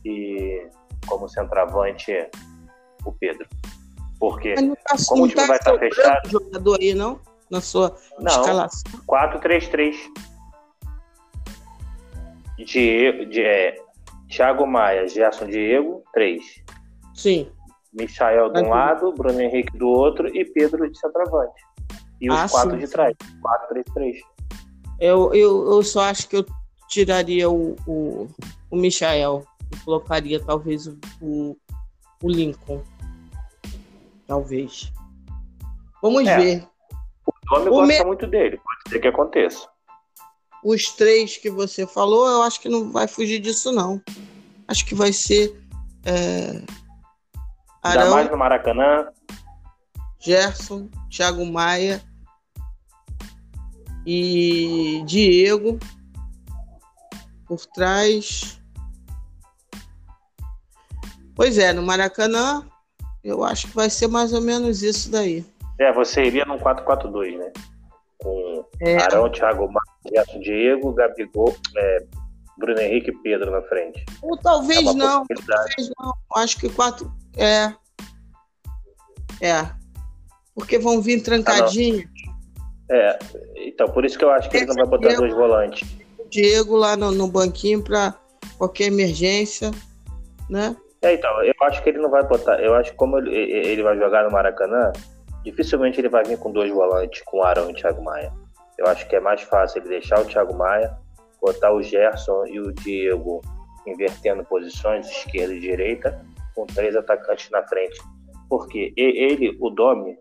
[0.05, 0.67] e
[1.07, 2.11] como centroavante
[3.05, 3.47] o Pedro.
[4.19, 6.29] Porque tá, como o time tá vai estar fechado.
[6.29, 7.19] jogador aí, não?
[7.49, 8.91] Na sua não, escalação.
[9.07, 9.95] 4-3-3.
[12.57, 13.81] De, de, é,
[14.31, 16.63] Thiago Maia, Gerson Diego, três.
[17.13, 17.51] Sim.
[17.93, 21.61] Michael de um lado, Bruno Henrique do outro e Pedro de centroavante.
[22.21, 23.15] E os ah, quatro sim, de trás.
[23.41, 24.21] 4, 3, 3.
[24.99, 26.45] Eu, eu, eu só acho que eu
[26.87, 28.29] tiraria o, o,
[28.69, 31.57] o Michael e colocaria talvez o, o,
[32.23, 32.81] o Lincoln.
[34.27, 34.93] Talvez.
[36.01, 36.37] Vamos é.
[36.37, 36.67] ver.
[37.27, 38.05] O nome o gosta me...
[38.05, 39.70] muito dele, pode ser que aconteça
[40.63, 44.01] os três que você falou, eu acho que não vai fugir disso, não.
[44.67, 45.59] Acho que vai ser.
[46.05, 46.61] É,
[47.81, 49.07] Arão, Ainda mais no Maracanã.
[50.19, 52.01] Gerson, Thiago Maia
[54.05, 55.79] e Diego
[57.47, 58.61] por trás.
[61.35, 62.63] Pois é, no Maracanã,
[63.23, 65.43] eu acho que vai ser mais ou menos isso daí.
[65.79, 67.51] É, você iria num 4-4-2, né?
[68.19, 68.97] Com é.
[68.97, 69.67] Arão, Thiago
[70.07, 72.05] Gerson Diego, Gabigol, é,
[72.57, 74.03] Bruno Henrique e Pedro na frente.
[74.21, 76.13] Ou talvez é não, talvez não.
[76.35, 77.11] Acho que quatro.
[77.37, 77.73] É.
[79.41, 79.69] É.
[80.55, 82.05] Porque vão vir trancadinhos.
[82.89, 83.19] Ah, é,
[83.55, 85.87] então por isso que eu acho que ele não vai botar Diego, dois volantes.
[86.29, 88.15] Diego lá no, no banquinho para
[88.57, 89.71] qualquer emergência,
[90.49, 90.75] né?
[91.01, 92.61] É, então, eu acho que ele não vai botar.
[92.61, 94.91] Eu acho que como ele, ele vai jogar no Maracanã,
[95.43, 98.31] dificilmente ele vai vir com dois volantes, com Arão e Thiago Maia.
[98.81, 100.97] Eu acho que é mais fácil ele deixar o Thiago Maia,
[101.39, 103.39] botar o Gerson e o Diego
[103.85, 106.25] invertendo posições, esquerda e direita,
[106.55, 108.01] com três atacantes na frente.
[108.49, 110.17] Porque ele, o Domi,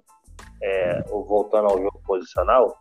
[0.63, 2.77] é, voltando ao jogo posicional,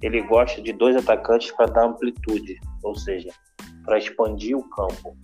[0.00, 3.28] ele gosta de dois atacantes para dar amplitude, ou seja,
[3.84, 5.14] para expandir o campo.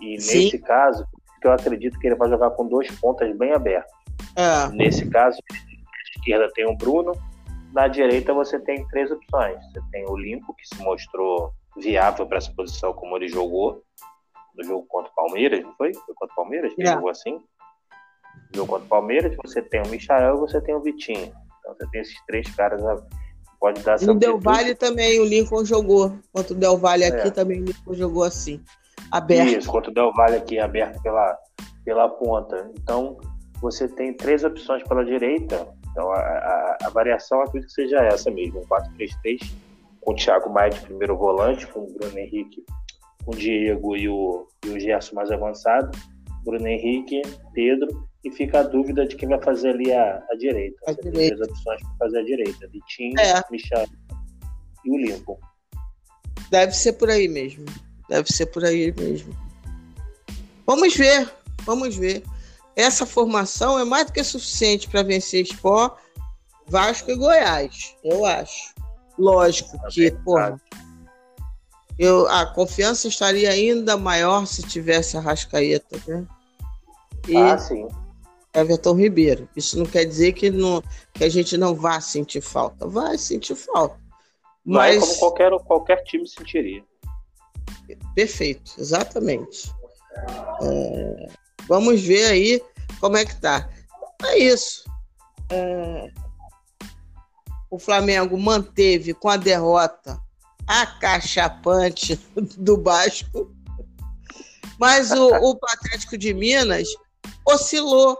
[0.00, 0.44] E Sim.
[0.44, 1.06] nesse caso,
[1.44, 3.92] eu acredito que ele vai jogar com dois pontas bem abertos.
[4.34, 4.68] É.
[4.70, 7.12] Nesse caso, a esquerda tem o Bruno,
[7.76, 9.62] na direita você tem três opções.
[9.66, 13.82] Você tem o Limpo, que se mostrou viável para essa posição como ele jogou
[14.56, 15.92] no jogo contra o Palmeiras, não foi?
[15.92, 16.96] Foi contra o Palmeiras que yeah.
[16.96, 17.32] jogou assim?
[17.34, 21.30] No jogo contra o Palmeiras, você tem o Michael e você tem o Vitinho.
[21.60, 22.82] Então você tem esses três caras,
[23.60, 26.16] pode dar essa O Del Valle também, o Lincoln jogou.
[26.32, 27.30] Contra o Del Valle aqui é.
[27.30, 28.58] também o Lincoln jogou assim,
[29.12, 29.58] aberto.
[29.58, 31.36] Isso, contra o Del Valle aqui, aberto pela,
[31.84, 32.70] pela ponta.
[32.80, 33.18] Então
[33.60, 38.60] você tem três opções pela direita então a, a variação acredito que seja essa mesmo,
[38.60, 39.52] um 4-3-3,
[40.00, 42.64] com o Thiago Maia de primeiro volante, com o Bruno Henrique,
[43.24, 45.90] com o Diego e o, e o Gerson mais avançado,
[46.44, 50.76] Bruno Henrique, Pedro, e fica a dúvida de quem vai fazer ali a, a direita.
[50.86, 51.18] A Você direita.
[51.18, 53.42] tem três opções para fazer a direita, Vitinho, é.
[53.50, 53.86] Michel
[54.84, 55.38] e o Lincoln.
[56.50, 57.64] Deve ser por aí mesmo.
[58.08, 59.34] Deve ser por aí mesmo.
[60.64, 61.28] Vamos ver,
[61.64, 62.22] vamos ver
[62.76, 65.98] essa formação é mais do que suficiente para vencer Sport,
[66.68, 68.74] Vasco e Goiás, eu acho.
[69.18, 70.60] Lógico é que, porra,
[71.98, 76.26] eu, a confiança estaria ainda maior se tivesse a Rascaeta, né?
[77.26, 77.88] E, ah, sim.
[78.52, 79.48] Everton Ribeiro.
[79.56, 80.82] Isso não quer dizer que, não,
[81.14, 82.86] que a gente não vá sentir falta.
[82.86, 83.98] Vai sentir falta.
[84.64, 84.96] Mas...
[84.96, 86.84] Vai como qualquer, qualquer time sentiria.
[88.14, 89.72] Perfeito, exatamente.
[90.62, 91.28] É,
[91.68, 92.62] vamos ver aí
[93.00, 93.68] como é que tá.
[94.24, 94.84] É isso.
[95.50, 96.10] É,
[97.70, 100.20] o Flamengo manteve com a derrota
[100.66, 102.16] acachapante
[102.58, 103.54] do Vasco,
[104.78, 106.88] mas o, o Atlético de Minas
[107.46, 108.18] oscilou.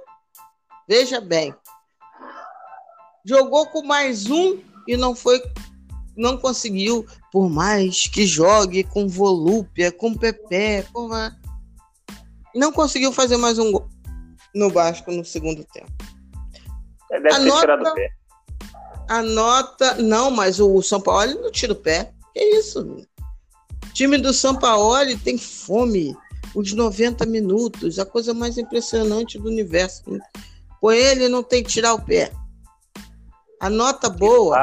[0.88, 1.54] Veja bem,
[3.24, 5.42] jogou com mais um e não foi,
[6.16, 11.10] não conseguiu, por mais que jogue com volúpia, com Pepe, com
[12.54, 13.88] não conseguiu fazer mais um gol
[14.54, 15.92] no Vasco no segundo tempo.
[17.10, 18.15] Deve a ter nota, tirado o pé.
[19.08, 19.94] A nota.
[19.96, 22.12] Não, mas o São Paulo não tira o pé.
[22.32, 22.80] Que isso?
[22.82, 26.16] O time do São Paulo tem fome.
[26.54, 30.02] Os 90 minutos, a coisa mais impressionante do universo.
[30.80, 32.32] Com ele não tem que tirar o pé.
[33.60, 34.56] A nota boa.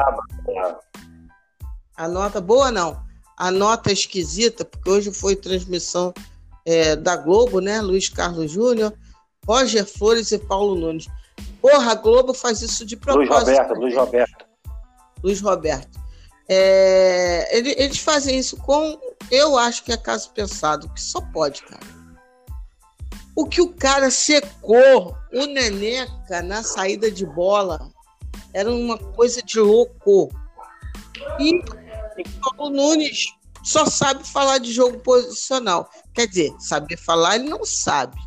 [1.96, 3.02] A nota boa não.
[3.36, 6.12] A nota esquisita, porque hoje foi transmissão
[6.64, 7.80] é, da Globo, né?
[7.80, 8.92] Luiz Carlos Júnior,
[9.46, 11.06] Roger Flores e Paulo Nunes.
[11.64, 13.32] Porra, a Globo faz isso de propósito.
[13.32, 14.46] Luiz Roberto, Luiz Roberto.
[15.22, 16.00] Luiz Roberto.
[16.46, 19.00] É, eles fazem isso com,
[19.30, 21.86] eu acho que é caso pensado, que só pode, cara.
[23.34, 27.90] O que o cara secou, o Neneca na saída de bola,
[28.52, 30.28] era uma coisa de louco.
[31.40, 33.24] E o Paulo Nunes
[33.62, 35.88] só sabe falar de jogo posicional.
[36.12, 38.18] Quer dizer, saber falar ele não sabe.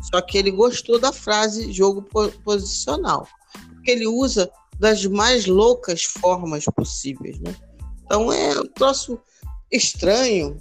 [0.00, 2.02] Só que ele gostou da frase jogo
[2.44, 3.26] posicional.
[3.74, 7.54] Porque ele usa das mais loucas formas possíveis, né?
[8.04, 9.20] Então é um troço
[9.70, 10.56] estranho,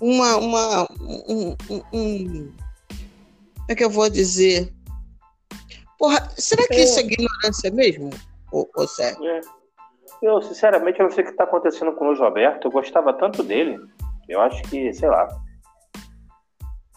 [0.00, 4.72] uma, uma um, um, um, como é que eu vou dizer?
[5.98, 6.84] Porra, será que é.
[6.84, 8.10] isso é ignorância mesmo,
[8.52, 9.24] ô, ô Sérgio?
[9.24, 9.40] É.
[10.22, 12.66] Eu, sinceramente, eu não sei o que está acontecendo com o Luiz Roberto.
[12.66, 13.80] Eu gostava tanto dele.
[14.28, 15.26] Eu acho que, sei lá.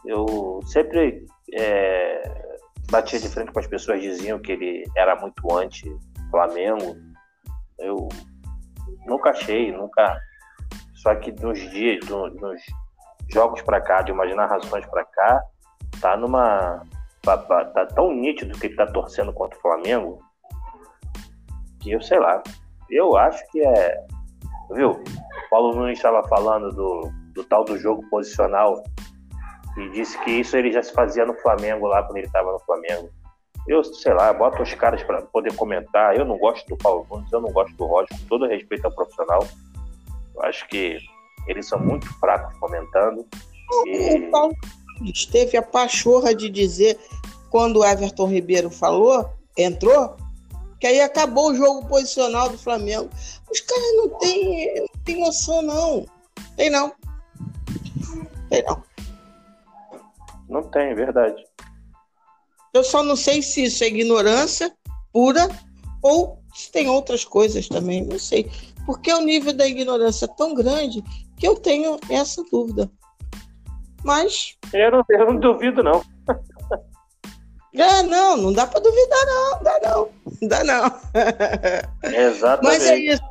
[0.06, 2.22] Eu sempre é,
[2.90, 6.96] batia de frente com as pessoas diziam que ele era muito anti-Flamengo.
[7.80, 8.10] Eu
[9.06, 10.18] nunca achei, nunca.
[10.94, 12.62] Só que nos dias, nos
[13.32, 15.42] jogos para cá, de umas narrações para cá,
[16.02, 16.84] tá numa.
[17.22, 20.20] Tá, tá, tá, tão nítido que ele tá torcendo contra o Flamengo
[21.86, 22.42] que eu sei lá.
[22.90, 24.06] Eu acho que é.
[24.72, 24.92] Viu?
[24.92, 28.84] O Paulo Nunes estava falando do, do tal do jogo posicional
[29.78, 32.60] e disse que isso ele já se fazia no Flamengo lá quando ele estava no
[32.60, 33.10] Flamengo.
[33.68, 36.16] Eu, sei lá, boto os caras para poder comentar.
[36.16, 38.92] Eu não gosto do Paulo Nunes, eu não gosto do Roger, com todo respeito ao
[38.92, 39.46] profissional.
[40.36, 40.98] Eu acho que
[41.48, 43.26] eles são muito fracos comentando.
[43.88, 44.28] E...
[44.28, 44.56] O Paulo
[45.00, 46.98] Nunes teve a pachorra de dizer,
[47.50, 50.16] quando o Everton Ribeiro falou, entrou,
[50.80, 53.10] que aí acabou o jogo posicional do Flamengo.
[53.52, 56.06] Os caras não têm, não têm noção, não.
[56.56, 56.94] Tem não.
[58.50, 58.84] Tem não.
[60.50, 61.44] Não tem, verdade.
[62.74, 64.72] Eu só não sei se isso é ignorância
[65.14, 65.48] pura
[66.02, 68.52] ou se tem outras coisas também, não sei.
[68.86, 71.02] Porque o nível da ignorância é tão grande
[71.38, 72.90] que eu tenho essa dúvida.
[74.04, 74.56] Mas.
[74.72, 76.04] Eu não, eu não duvido, não.
[77.74, 79.64] É, não, não dá para duvidar, não.
[79.64, 80.10] Dá não.
[80.48, 80.86] Dá não.
[82.04, 82.64] Exatamente.
[82.64, 83.24] Mas é isso.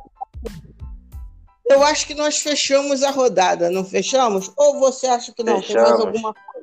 [1.67, 4.51] Eu acho que nós fechamos a rodada, não fechamos?
[4.55, 5.61] Ou você acha que não?
[5.61, 5.87] Fechamos.
[5.87, 6.54] Tem mais alguma coisa?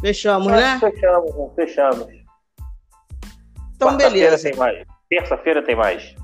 [0.00, 0.78] Fechamos, né?
[0.78, 2.08] Fechamos, fechamos.
[3.74, 4.50] Então, beleza.
[4.50, 4.86] Tem mais.
[5.08, 6.14] Terça-feira tem mais.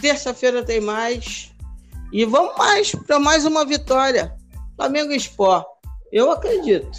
[0.00, 1.54] Terça-feira tem mais.
[2.12, 4.34] E vamos mais para mais uma vitória.
[4.76, 5.66] Flamengo Sport.
[6.12, 6.90] Eu acredito.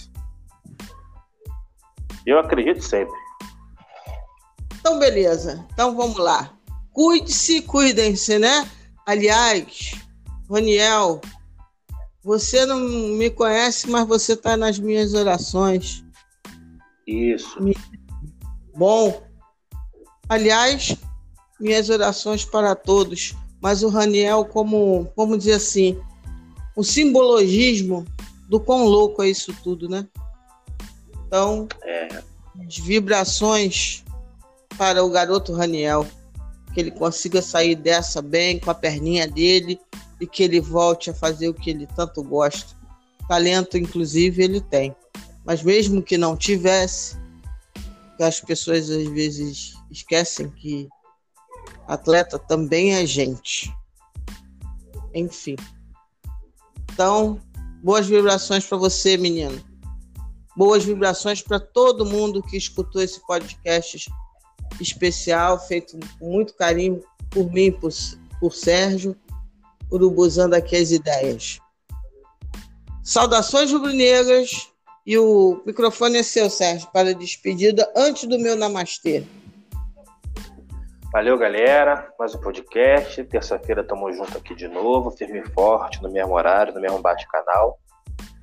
[2.25, 3.13] Eu acredito sempre.
[4.79, 5.65] Então, beleza.
[5.73, 6.53] Então, vamos lá.
[6.93, 8.69] Cuide-se, cuidem-se, né?
[9.05, 9.93] Aliás,
[10.49, 11.21] Roniel,
[12.23, 16.03] você não me conhece, mas você está nas minhas orações.
[17.07, 17.57] Isso.
[18.75, 19.23] Bom,
[20.29, 20.95] aliás,
[21.59, 23.35] minhas orações para todos.
[23.61, 25.99] Mas o Raniel, como, vamos dizer assim,
[26.75, 28.05] o simbologismo
[28.47, 30.07] do quão louco é isso tudo, né?
[31.25, 32.23] Então, é.
[32.65, 34.03] as vibrações
[34.77, 36.07] para o garoto Raniel,
[36.73, 39.79] que ele consiga sair dessa bem com a perninha dele
[40.21, 42.75] e que ele volte a fazer o que ele tanto gosta.
[43.27, 44.95] Talento, inclusive, ele tem.
[45.43, 47.17] Mas mesmo que não tivesse,
[48.19, 50.87] as pessoas às vezes esquecem que
[51.87, 53.75] atleta também é gente.
[55.13, 55.55] Enfim.
[56.93, 57.41] Então,
[57.83, 59.59] boas vibrações para você, menino.
[60.55, 64.07] Boas vibrações para todo mundo que escutou esse podcast
[64.79, 67.91] especial, feito com muito carinho por mim, por,
[68.39, 69.15] por Sérgio,
[69.91, 71.59] urubuzando aqui as ideias.
[73.03, 74.71] Saudações rubro-negras
[75.05, 79.25] e o microfone é seu, Sérgio, para a despedida antes do meu namastê.
[81.11, 82.09] Valeu, galera.
[82.17, 83.21] Mais um podcast.
[83.25, 87.77] Terça-feira estamos juntos aqui de novo, firme e forte, no mesmo horário, no mesmo bate-canal.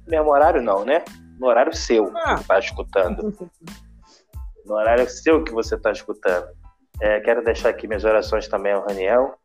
[0.05, 1.03] No mesmo horário, não, né?
[1.39, 2.35] No horário seu ah.
[2.35, 3.51] que está escutando.
[4.67, 6.49] No horário seu que você está escutando.
[7.01, 9.39] É, quero deixar aqui minhas orações também ao Raniel.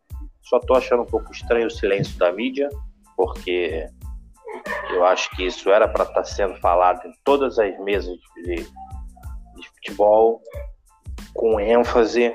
[0.44, 2.70] Só estou achando um pouco estranho o silêncio da mídia,
[3.16, 3.88] porque
[4.92, 8.56] eu acho que isso era para estar tá sendo falado em todas as mesas de,
[8.56, 10.42] de futebol,
[11.34, 12.34] com ênfase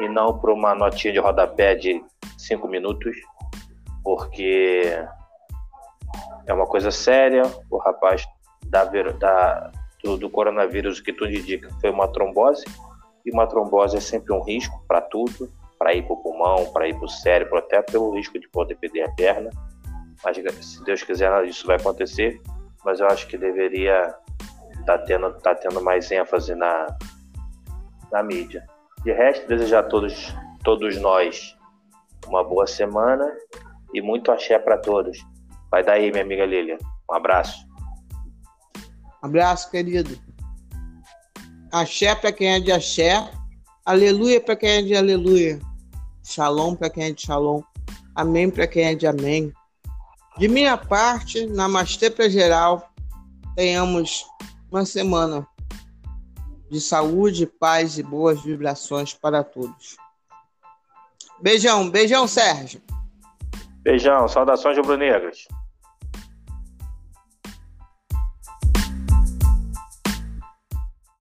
[0.00, 2.02] e não por uma notinha de rodapé de
[2.38, 3.16] cinco minutos,
[4.04, 4.82] porque
[6.46, 7.42] é uma coisa séria.
[7.70, 8.24] O rapaz
[8.66, 9.70] da, da,
[10.02, 12.64] do, do coronavírus, o que tudo indica, foi uma trombose,
[13.24, 16.88] e uma trombose é sempre um risco para tudo, para ir para o pulmão, para
[16.88, 19.50] ir para o cérebro, até pelo risco de poder perder a perna.
[20.24, 22.40] Mas se Deus quiser, disso vai acontecer.
[22.84, 24.14] Mas eu acho que deveria
[24.80, 26.86] estar tá tendo, tá tendo mais ênfase na,
[28.10, 28.66] na mídia.
[29.04, 31.56] De resto, desejar a todos, todos nós
[32.26, 33.30] uma boa semana
[33.92, 35.18] e muito axé para todos.
[35.70, 36.78] Vai daí, minha amiga Lília.
[37.10, 37.66] Um abraço.
[39.22, 40.18] Abraço, querido.
[41.72, 43.28] Axé para quem é de axé.
[43.86, 45.60] Aleluia para quem é de aleluia.
[46.24, 47.62] Shalom para quem é de shalom.
[48.16, 49.52] Amém para quem é de amém.
[50.36, 52.92] De minha parte, namastê para geral.
[53.54, 54.26] Tenhamos
[54.72, 55.46] uma semana
[56.68, 59.96] de saúde, paz e boas vibrações para todos.
[61.40, 62.82] Beijão, beijão, Sérgio.
[63.82, 65.46] Beijão, saudações rubro-negras.